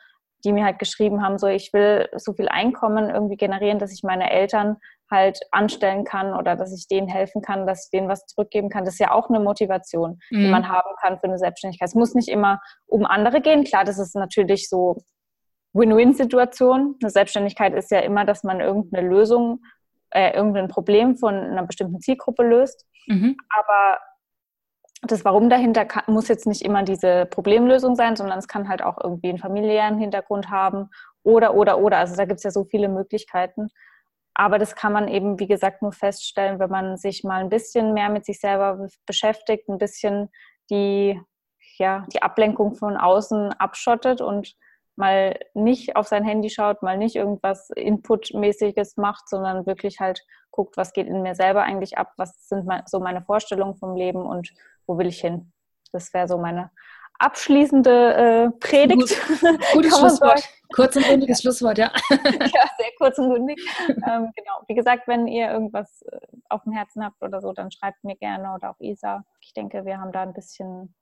die 0.44 0.53
mir 0.53 0.64
halt 0.64 0.79
geschrieben 0.79 1.22
haben, 1.22 1.38
so 1.38 1.46
ich 1.46 1.72
will 1.72 2.09
so 2.16 2.33
viel 2.33 2.48
Einkommen 2.48 3.11
irgendwie 3.11 3.37
generieren, 3.37 3.79
dass 3.79 3.92
ich 3.92 4.03
meine 4.03 4.31
Eltern 4.31 4.76
halt 5.11 5.40
anstellen 5.50 6.05
kann 6.05 6.35
oder 6.35 6.57
dass 6.57 6.72
ich 6.72 6.87
denen 6.87 7.09
helfen 7.09 7.42
kann, 7.42 7.66
dass 7.66 7.87
ich 7.87 7.90
denen 7.90 8.09
was 8.09 8.26
zurückgeben 8.26 8.68
kann. 8.68 8.85
Das 8.85 8.94
ist 8.94 9.00
ja 9.00 9.11
auch 9.11 9.29
eine 9.29 9.40
Motivation, 9.40 10.20
mhm. 10.31 10.38
die 10.38 10.48
man 10.48 10.68
haben 10.68 10.90
kann 11.00 11.18
für 11.18 11.24
eine 11.24 11.38
Selbstständigkeit. 11.38 11.88
Es 11.88 11.94
muss 11.94 12.14
nicht 12.14 12.29
immer 12.29 12.61
um 12.87 13.05
andere 13.05 13.40
gehen. 13.40 13.64
Klar, 13.64 13.85
das 13.85 13.98
ist 13.98 14.14
natürlich 14.14 14.68
so 14.68 14.96
Win-Win-Situation. 15.72 16.96
Eine 17.03 17.11
Selbstständigkeit 17.11 17.74
ist 17.74 17.90
ja 17.90 18.00
immer, 18.00 18.24
dass 18.24 18.44
man 18.44 18.61
irgendeine 18.61 19.07
Lösung, 19.07 19.62
äh, 20.11 20.35
irgendein 20.35 20.68
Problem 20.68 21.16
von 21.16 21.35
einer 21.35 21.64
bestimmten 21.64 22.00
Zielgruppe 22.00 22.44
löst. 22.44 22.87
Mhm. 23.07 23.37
Aber 23.48 23.98
das 25.02 25.24
Warum 25.24 25.48
dahinter 25.48 25.86
kann, 25.86 26.12
muss 26.12 26.28
jetzt 26.28 26.46
nicht 26.46 26.62
immer 26.62 26.82
diese 26.82 27.26
Problemlösung 27.26 27.96
sein, 27.96 28.16
sondern 28.16 28.38
es 28.38 28.48
kann 28.48 28.68
halt 28.68 28.82
auch 28.82 28.98
irgendwie 29.02 29.30
einen 29.30 29.38
familiären 29.38 29.98
Hintergrund 29.98 30.50
haben 30.50 30.90
oder, 31.22 31.54
oder, 31.54 31.78
oder. 31.78 31.98
Also 31.98 32.16
da 32.16 32.24
gibt 32.24 32.38
es 32.38 32.44
ja 32.44 32.50
so 32.50 32.64
viele 32.64 32.88
Möglichkeiten. 32.88 33.68
Aber 34.34 34.58
das 34.58 34.74
kann 34.74 34.92
man 34.92 35.08
eben, 35.08 35.38
wie 35.38 35.48
gesagt, 35.48 35.82
nur 35.82 35.92
feststellen, 35.92 36.58
wenn 36.60 36.70
man 36.70 36.96
sich 36.96 37.24
mal 37.24 37.40
ein 37.40 37.48
bisschen 37.48 37.94
mehr 37.94 38.10
mit 38.10 38.24
sich 38.24 38.40
selber 38.40 38.88
beschäftigt, 39.06 39.68
ein 39.68 39.78
bisschen 39.78 40.30
die, 40.70 41.20
ja, 41.78 42.06
die 42.12 42.22
Ablenkung 42.22 42.74
von 42.74 42.96
außen 42.96 43.52
abschottet 43.54 44.20
und 44.20 44.54
mal 44.96 45.38
nicht 45.54 45.96
auf 45.96 46.06
sein 46.06 46.24
Handy 46.24 46.50
schaut, 46.50 46.82
mal 46.82 46.96
nicht 46.98 47.16
irgendwas 47.16 47.70
Inputmäßiges 47.70 48.96
macht, 48.96 49.28
sondern 49.28 49.66
wirklich 49.66 49.98
halt 49.98 50.22
guckt, 50.61 50.77
was 50.77 50.92
geht 50.92 51.07
in 51.07 51.23
mir 51.23 51.35
selber 51.35 51.62
eigentlich 51.62 51.96
ab, 51.96 52.12
was 52.18 52.49
sind 52.49 52.70
so 52.87 53.01
meine 53.01 53.23
Vorstellungen 53.23 53.77
vom 53.77 53.96
Leben 53.96 54.23
und 54.23 54.53
wo 54.87 54.99
will 54.99 55.07
ich 55.07 55.20
hin? 55.20 55.53
Das 55.92 56.12
wäre 56.12 56.29
so 56.29 56.37
meine 56.37 56.70
abschließende 57.18 58.14
äh, 58.14 58.51
Predigt. 58.59 59.16
Gut, 59.27 59.61
gutes 59.73 59.99
Schlusswort. 59.99 60.42
Kurz 60.75 60.96
und 60.96 61.07
bündiges 61.07 61.40
Schlusswort, 61.40 61.79
ja. 61.79 61.90
ja, 62.11 62.18
sehr 62.79 62.90
kurz 62.99 63.18
und 63.18 63.31
bündig. 63.31 63.59
Ähm, 63.88 64.31
genau. 64.37 64.62
Wie 64.68 64.75
gesagt, 64.75 65.09
wenn 65.09 65.27
ihr 65.27 65.51
irgendwas 65.51 66.03
äh, 66.03 66.18
auf 66.49 66.62
dem 66.62 66.73
Herzen 66.73 67.05
habt 67.05 67.23
oder 67.23 67.40
so, 67.40 67.53
dann 67.53 67.70
schreibt 67.70 68.05
mir 68.05 68.16
gerne 68.16 68.55
oder 68.55 68.70
auch 68.70 68.81
Isa. 68.81 69.25
Ich 69.40 69.53
denke, 69.53 69.85
wir 69.85 69.99
haben 69.99 70.12
da 70.12 70.23
ein 70.23 70.33
bisschen 70.33 70.94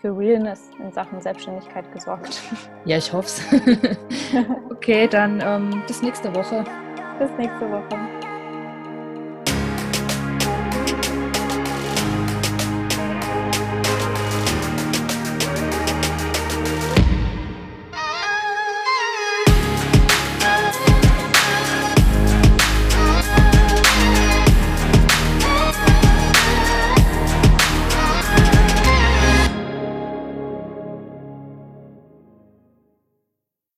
für 0.00 0.16
Realness 0.16 0.70
in 0.80 0.92
Sachen 0.92 1.20
Selbstständigkeit 1.20 1.90
gesorgt. 1.92 2.40
Ja, 2.84 2.96
ich 2.96 3.12
hoffe 3.12 3.28
es. 3.28 3.40
okay, 4.70 5.06
dann 5.06 5.40
ähm, 5.40 5.84
bis 5.86 6.02
nächste 6.02 6.34
Woche. 6.34 6.64
Bis 7.20 7.30
nächste 7.38 7.70
Woche. 7.70 8.11